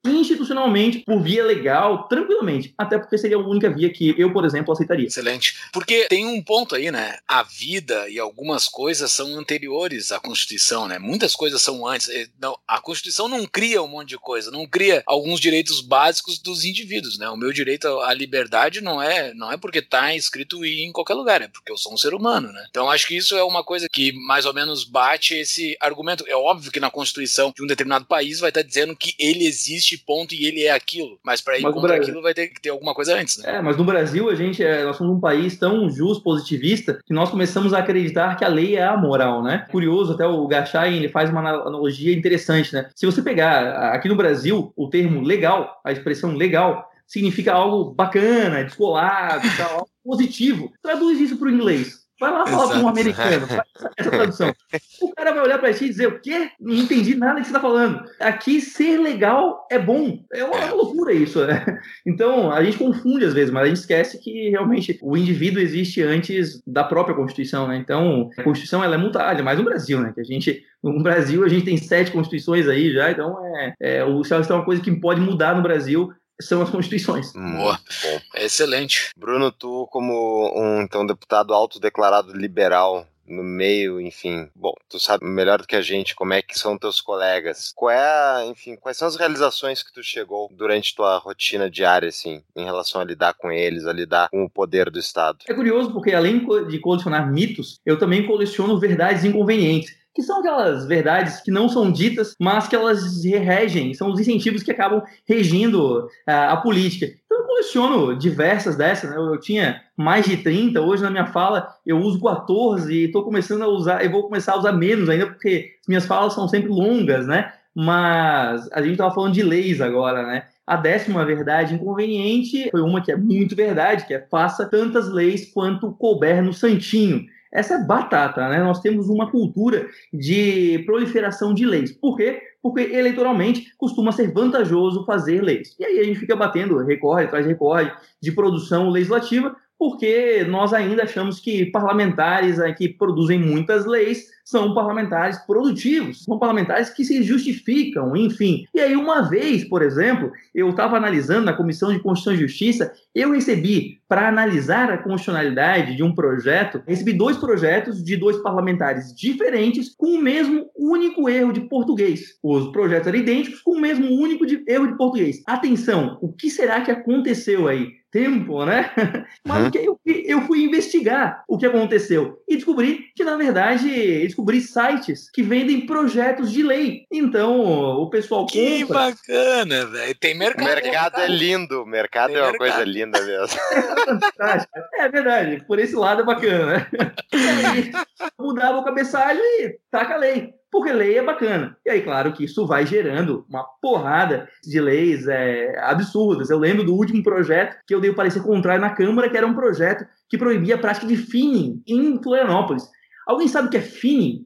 [0.49, 2.73] institucionalmente, por via legal, tranquilamente.
[2.77, 5.07] Até porque seria a única via que eu, por exemplo, aceitaria.
[5.07, 5.55] Excelente.
[5.73, 7.19] Porque tem um ponto aí, né?
[7.27, 10.99] A vida e algumas coisas são anteriores à Constituição, né?
[10.99, 12.09] Muitas coisas são antes.
[12.09, 16.39] Eh, Não, a Constituição não cria um monte de coisa, não cria alguns direitos básicos
[16.39, 17.29] dos indivíduos, né?
[17.29, 21.43] O meu direito à liberdade não é, não é porque está escrito em qualquer lugar,
[21.43, 22.67] é porque eu sou um ser humano, né?
[22.71, 26.25] Então acho que isso é uma coisa que mais ou menos bate esse argumento.
[26.27, 29.99] É óbvio que na Constituição de um determinado país vai estar dizendo que ele existe,
[29.99, 31.19] ponto, e ele é aquilo.
[31.25, 33.57] Mas para ir Mas contra Brasil- aquilo vai ter que ter alguma coisa antes, né?
[33.57, 37.13] É, mas no Brasil a gente é, nós somos um país tão justo, positivista, que
[37.13, 39.67] nós começamos a acreditar que a lei é a moral, né?
[39.71, 42.89] Curioso, até o Gachay, ele faz uma ana- analogia interessante, né?
[42.95, 48.63] Se você pegar aqui no Brasil o termo legal, a expressão legal, significa algo bacana,
[48.65, 50.73] descolado, tal, algo positivo.
[50.83, 52.07] Traduz isso para o inglês.
[52.21, 54.55] Vai lá falar com um americano, faz essa- tradução.
[55.01, 56.51] O cara vai olhar pra ti e dizer, o quê?
[56.61, 58.03] Não entendi nada que você tá falando.
[58.21, 60.25] Aqui, ser legal é bom.
[60.33, 61.65] É uma, é uma loucura isso, né?
[62.07, 66.03] Então, a gente confunde às vezes, mas a gente esquece que realmente o indivíduo existe
[66.03, 67.77] antes da própria Constituição, né?
[67.77, 70.13] Então, a Constituição ela é mutável, mais no Brasil, né?
[70.15, 74.05] Que a gente, no Brasil, a gente tem sete constituições aí já, então é, é
[74.05, 76.11] o se tem uma coisa que pode mudar no Brasil
[76.41, 77.33] são as constituições.
[77.35, 77.81] Muito Boa.
[78.03, 78.21] bom.
[78.35, 79.11] É excelente.
[79.17, 85.61] Bruno, tu como um então deputado autodeclarado liberal no meio, enfim, bom, tu sabe melhor
[85.61, 87.73] do que a gente como é que são teus colegas.
[87.75, 92.09] Qual é, a, enfim, quais são as realizações que tu chegou durante tua rotina diária,
[92.09, 95.39] assim, em relação a lidar com eles, a lidar com o poder do Estado?
[95.47, 99.98] É curioso porque, além de colecionar mitos, eu também coleciono verdades inconvenientes.
[100.19, 104.65] Que são aquelas verdades que não são ditas, mas que elas regem, são os incentivos
[104.65, 107.07] que acabam regindo ah, a política.
[107.25, 109.17] Então, eu coleciono diversas dessas, né?
[109.17, 113.23] Eu, eu tinha mais de 30, hoje na minha fala eu uso 14 e estou
[113.23, 116.49] começando a usar, eu vou começar a usar menos ainda, porque as minhas falas são
[116.49, 117.53] sempre longas, né?
[117.73, 120.47] Mas a gente estava falando de leis agora, né?
[120.67, 125.49] A décima verdade inconveniente foi uma que é muito verdade, que é faça tantas leis
[125.55, 127.25] quanto couber no santinho.
[127.53, 128.59] Essa é batata, né?
[128.63, 131.93] Nós temos uma cultura de proliferação de leis.
[131.93, 132.43] Por quê?
[132.63, 135.75] Porque eleitoralmente costuma ser vantajoso fazer leis.
[135.79, 141.05] E aí a gente fica batendo recorde de recorde de produção legislativa, porque nós ainda
[141.05, 147.23] achamos que parlamentares eh, que produzem muitas leis são parlamentares produtivos, são parlamentares que se
[147.23, 148.65] justificam, enfim.
[148.75, 152.91] E aí, uma vez, por exemplo, eu estava analisando na Comissão de Constituição e Justiça,
[153.15, 159.15] eu recebi, para analisar a constitucionalidade de um projeto, recebi dois projetos de dois parlamentares
[159.15, 162.39] diferentes com o mesmo único erro de português.
[162.43, 165.43] Os projetos eram idênticos com o mesmo único de erro de português.
[165.47, 167.98] Atenção, o que será que aconteceu aí?
[168.11, 168.91] Tempo, né?
[169.47, 169.69] Mas Uhum.
[169.69, 173.89] o que eu, eu fui investigar o que aconteceu e descobri que, na verdade,
[174.27, 177.03] descobri sites que vendem projetos de lei.
[177.13, 179.11] Então, o pessoal Que compra.
[179.11, 180.15] bacana, velho.
[180.15, 180.65] Tem O mercado.
[180.67, 182.71] mercado é lindo, o mercado Tem é uma mercado.
[182.71, 183.59] coisa linda mesmo.
[184.05, 184.89] fantástica.
[184.99, 186.89] É verdade, por esse lado é bacana.
[187.33, 187.93] E aí,
[188.41, 190.55] mudava o cabeçalho e taca a lei.
[190.71, 191.77] Porque lei é bacana.
[191.85, 196.51] E aí, claro que isso vai gerando uma porrada de leis é, absurdas.
[196.51, 199.47] Eu lembro do último projeto que eu dei o parecer contrário na Câmara, que era
[199.47, 202.87] um projeto que proibia a prática de finning em Florianópolis.
[203.27, 204.45] Alguém sabe o que é finning?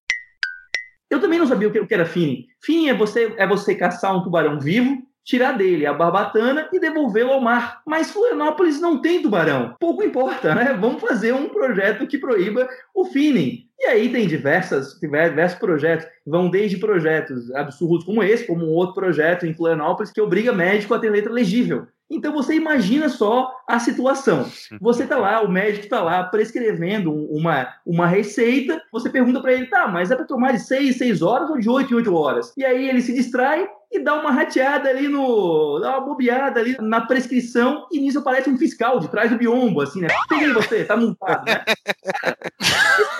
[1.10, 2.46] Eu também não sabia o que era finning.
[2.62, 7.32] Finning é você, é você caçar um tubarão vivo, tirar dele a barbatana e devolvê-lo
[7.32, 7.80] ao mar.
[7.86, 9.74] Mas Florianópolis não tem tubarão.
[9.78, 10.76] Pouco importa, né?
[10.80, 13.66] Vamos fazer um projeto que proíba o finning.
[13.78, 18.94] E aí tem diversas, diversos projetos, vão desde projetos absurdos como esse, como um outro
[18.94, 21.86] projeto em Florianópolis que obriga médico a ter letra legível.
[22.08, 24.46] Então você imagina só a situação.
[24.80, 29.52] Você tá lá, o médico tá lá prescrevendo um- uma, uma receita, você pergunta para
[29.54, 32.14] ele, tá, mas é para tomar de 6, 6 horas ou de 8 em 8
[32.14, 32.52] horas?
[32.56, 35.78] E aí ele se distrai e dá uma rateada ali no.
[35.78, 39.82] dá uma bobeada ali na prescrição e nisso aparece um fiscal de trás do biombo,
[39.82, 40.08] assim, né?
[40.28, 41.62] Peguei você, tá multado, né?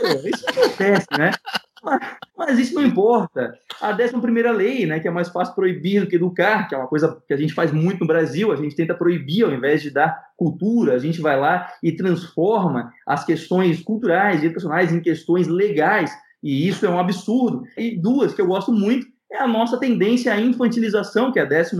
[0.03, 1.31] Isso, isso acontece, né?
[1.83, 2.01] Mas,
[2.39, 3.59] mas isso não importa.
[3.81, 6.87] A 11 lei, né, que é mais fácil proibir do que educar, que é uma
[6.87, 9.91] coisa que a gente faz muito no Brasil, a gente tenta proibir ao invés de
[9.91, 15.49] dar cultura, a gente vai lá e transforma as questões culturais e educacionais em questões
[15.49, 16.11] legais,
[16.43, 17.65] e isso é um absurdo.
[17.77, 21.47] E duas que eu gosto muito é a nossa tendência à infantilização, que é a
[21.47, 21.75] 12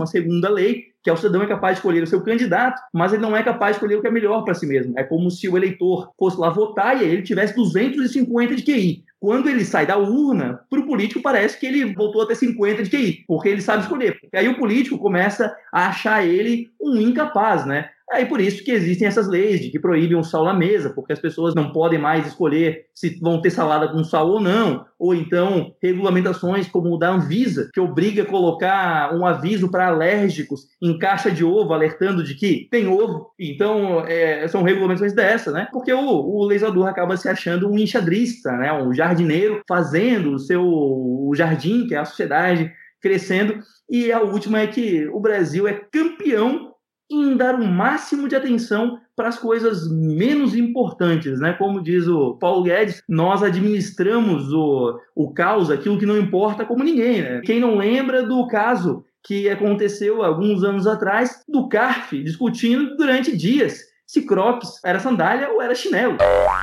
[0.51, 3.35] lei, que é o cidadão é capaz de escolher o seu candidato, mas ele não
[3.35, 4.93] é capaz de escolher o que é melhor para si mesmo.
[4.97, 9.03] É como se o eleitor fosse lá votar e ele tivesse 250 de QI.
[9.19, 12.83] Quando ele sai da urna, para o político parece que ele voltou a ter 50
[12.83, 14.19] de QI, porque ele sabe escolher.
[14.19, 17.89] Porque aí o político começa a achar ele um incapaz, né?
[18.13, 21.13] Aí por isso que existem essas leis de que proíbem o sal na mesa, porque
[21.13, 25.15] as pessoas não podem mais escolher se vão ter salada com sal ou não, ou
[25.15, 30.97] então regulamentações como o da Anvisa, que obriga a colocar um aviso para alérgicos em
[30.99, 33.31] caixa de ovo, alertando de que tem ovo.
[33.39, 35.67] Então, é, são regulamentações dessa, né?
[35.71, 38.71] Porque o, o acaba se achando um enxadrista, né?
[38.71, 43.59] Um jardineiro fazendo o seu o jardim, que é a sociedade, crescendo.
[43.89, 46.72] E a última é que o Brasil é campeão
[47.21, 51.53] em dar o máximo de atenção para as coisas menos importantes, né?
[51.53, 56.83] Como diz o Paulo Guedes, nós administramos o, o caos, aquilo que não importa, como
[56.83, 57.41] ninguém, né?
[57.41, 63.79] Quem não lembra do caso que aconteceu alguns anos atrás do CARF discutindo durante dias
[64.05, 66.17] se Crocs era sandália ou era chinelo,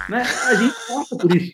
[0.09, 0.23] né?
[0.47, 1.53] A gente passa por isso.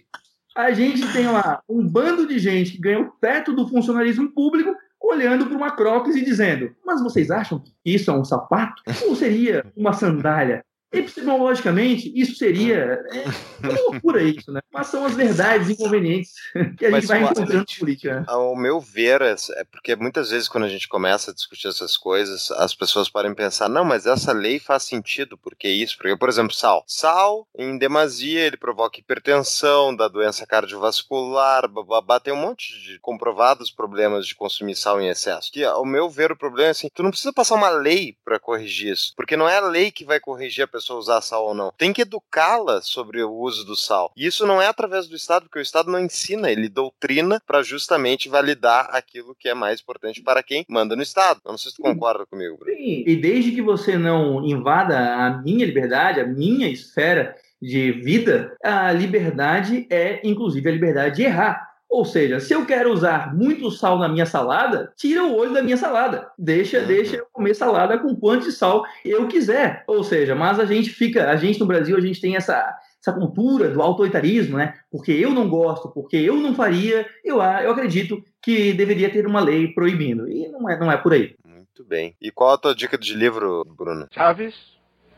[0.57, 4.75] A gente tem lá um bando de gente que ganhou perto do funcionalismo público
[5.07, 8.83] olhando para uma Crocs e dizendo: Mas vocês acham que isso é um sapato?
[9.07, 10.65] Ou seria uma sandália?
[10.99, 13.01] Epistemologicamente, isso seria.
[13.11, 14.61] É, é uma loucura isso, né?
[14.73, 16.33] Mas são as verdades inconvenientes
[16.79, 18.21] que a Mas gente vai encontrando na política.
[18.21, 18.25] né?
[18.29, 21.97] Ao meu ver, é é porque muitas vezes quando a gente começa a discutir essas
[21.97, 26.29] coisas, as pessoas podem pensar, não, mas essa lei faz sentido, porque isso, porque, por
[26.29, 26.85] exemplo, sal.
[26.87, 33.71] Sal, em demasia, ele provoca hipertensão, dá doença cardiovascular, bababá, tem um monte de comprovados
[33.71, 35.51] problemas de consumir sal em excesso.
[35.53, 38.39] Que, ao meu ver, o problema é assim, tu não precisa passar uma lei para
[38.39, 41.55] corrigir isso, porque não é a lei que vai corrigir a pessoa usar sal ou
[41.55, 41.72] não.
[41.76, 44.12] Tem que educá-la sobre o uso do sal.
[44.16, 47.62] E isso não é através do Estado, porque o Estado não ensina, ele doutrina para
[47.62, 51.41] justamente validar aquilo que é mais importante para quem manda no Estado.
[51.45, 52.76] Eu não sei se tu concorda comigo, Bruno.
[52.76, 58.57] Sim, E desde que você não invada a minha liberdade, a minha esfera de vida,
[58.62, 61.76] a liberdade é, inclusive, a liberdade de errar.
[61.89, 65.62] Ou seja, se eu quero usar muito sal na minha salada, tira o olho da
[65.62, 66.30] minha salada.
[66.39, 66.87] Deixa, Uhum.
[66.87, 69.84] deixa eu comer salada com quanto de sal eu quiser.
[69.87, 73.12] Ou seja, mas a gente fica, a gente no Brasil, a gente tem essa, essa
[73.12, 74.74] cultura do autoritarismo, né?
[74.91, 79.26] Porque eu não gosto, porque eu não faria, eu, a- eu acredito que deveria ter
[79.26, 80.28] uma lei proibindo.
[80.30, 81.34] E não é, não é por aí.
[81.47, 82.14] Muito bem.
[82.20, 84.07] E qual a tua dica de livro, Bruno?
[84.12, 84.55] Chaves,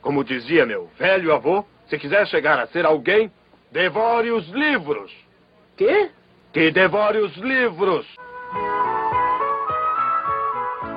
[0.02, 3.32] como dizia meu velho avô, se quiser chegar a ser alguém,
[3.72, 5.10] devore os livros.
[5.76, 6.10] Quê?
[6.58, 8.04] Que devore os livros.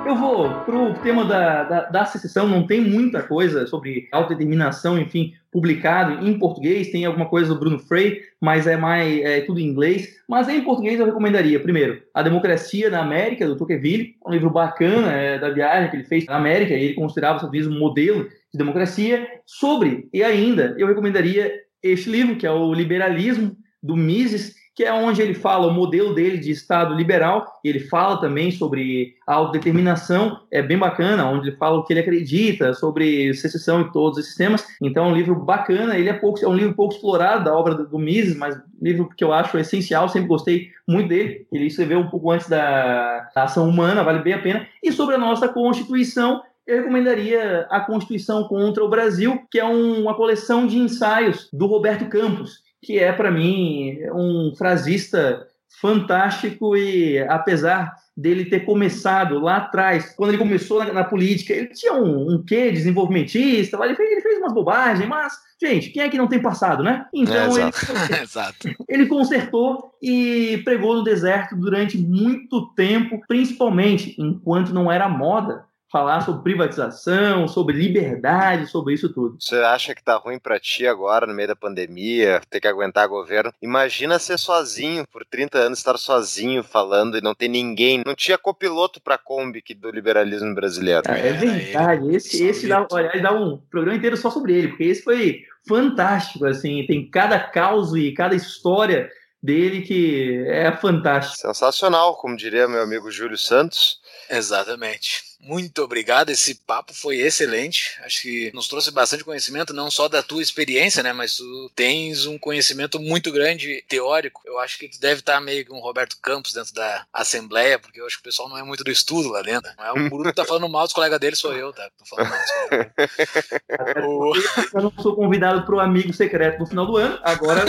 [0.04, 5.32] Eu vou pro tema da, da, da secessão, não tem muita coisa sobre autodeterminação, enfim,
[5.52, 9.68] publicado em português, tem alguma coisa do Bruno Frey, mas é mais é tudo em
[9.68, 10.08] inglês.
[10.28, 15.12] Mas em português eu recomendaria, primeiro, A Democracia na América, do Tocqueville, um livro bacana
[15.12, 18.58] é, da viagem que ele fez na América, e ele considerava Unidos um modelo de
[18.58, 19.28] democracia.
[19.46, 24.92] Sobre, e ainda, eu recomendaria este livro, que é o Liberalismo, do Mises, que é
[24.92, 29.34] onde ele fala o modelo dele de Estado liberal, e ele fala também sobre a
[29.34, 34.18] autodeterminação, é bem bacana, onde ele fala o que ele acredita sobre secessão e todos
[34.18, 34.66] esses temas.
[34.80, 37.74] Então é um livro bacana, ele é, pouco, é um livro pouco explorado da obra
[37.74, 41.46] do, Mises, mas livro que eu acho essencial, sempre gostei muito dele.
[41.52, 44.66] Ele escreveu um pouco antes da, da ação humana, vale bem a pena.
[44.82, 50.02] E sobre a nossa Constituição, eu recomendaria a Constituição contra o Brasil, que é um-
[50.02, 55.46] uma coleção de ensaios do Roberto Campos, que é, para mim, um frasista
[55.80, 61.68] fantástico e, apesar dele ter começado lá atrás, quando ele começou na, na política, ele
[61.68, 66.08] tinha um, um quê desenvolvimentista, ele fez, ele fez umas bobagens, mas, gente, quem é
[66.10, 67.06] que não tem passado, né?
[67.14, 67.70] Então, É, ele.
[68.22, 68.68] Exato.
[68.88, 76.22] ele consertou e pregou no deserto durante muito tempo, principalmente enquanto não era moda falar
[76.22, 79.36] sobre privatização, sobre liberdade, sobre isso tudo.
[79.38, 83.06] Você acha que tá ruim pra ti agora, no meio da pandemia, ter que aguentar
[83.06, 83.52] governo?
[83.60, 88.02] Imagina ser sozinho, por 30 anos, estar sozinho falando e não ter ninguém.
[88.06, 91.02] Não tinha copiloto pra Kombi que do liberalismo brasileiro.
[91.06, 92.16] Ah, é verdade.
[92.16, 96.46] Esse, esse dá, aliás, dá um programa inteiro só sobre ele, porque esse foi fantástico,
[96.46, 99.10] assim, tem cada caos e cada história
[99.42, 101.36] dele que é fantástico.
[101.36, 104.00] Sensacional, como diria meu amigo Júlio Santos.
[104.30, 105.31] Exatamente.
[105.44, 107.98] Muito obrigado, esse papo foi excelente.
[108.04, 111.12] Acho que nos trouxe bastante conhecimento, não só da tua experiência, né?
[111.12, 114.40] Mas tu tens um conhecimento muito grande teórico.
[114.46, 118.00] Eu acho que tu deve estar meio que um Roberto Campos dentro da Assembleia, porque
[118.00, 119.68] eu acho que o pessoal não é muito do estudo lá dentro.
[119.76, 121.90] Não é o Bruno que tá falando mal dos colegas dele, sou eu, tá?
[121.98, 124.06] Tô falando mal dos colegas dele.
[124.06, 124.32] O-
[124.74, 127.64] Eu não sou convidado para o amigo secreto no final do ano, agora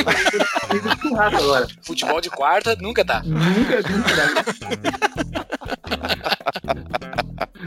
[1.17, 1.67] agora.
[1.82, 3.24] Futebol de quarta nunca tá.
[3.24, 4.43] Nunca, nunca.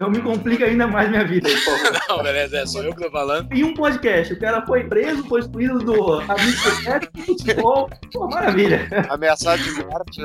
[0.00, 1.48] Não me complica ainda mais minha vida.
[2.08, 3.52] Não, beleza, é só eu que tô falando.
[3.52, 7.90] Em um podcast, o cara foi preso, foi excluído do amigo secreto, futebol.
[8.12, 8.88] Pô, maravilha.
[9.08, 10.20] Ameaçado de morte.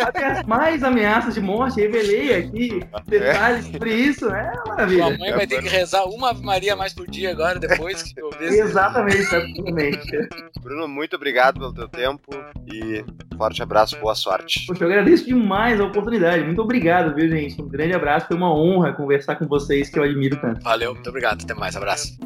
[0.00, 4.28] Até mais ameaças de morte, revelei aqui detalhes sobre isso.
[4.28, 5.16] É maravilha.
[5.18, 8.30] mãe vai ter que rezar uma Ave Maria mais por dia agora, depois que eu
[8.30, 8.52] ver.
[8.52, 10.28] Exatamente, exatamente.
[10.60, 12.30] Bruno, muito obrigado pelo teu tempo
[12.66, 13.04] e
[13.36, 14.66] forte abraço, boa sorte.
[14.66, 16.44] Poxa, eu agradeço demais a oportunidade.
[16.44, 17.60] Muito obrigado, viu, gente?
[17.60, 18.26] Um grande abraço.
[18.26, 20.62] Foi uma honra conversar com vocês que eu admiro tanto.
[20.62, 21.42] Valeu, muito obrigado.
[21.42, 22.16] Até mais, abraço.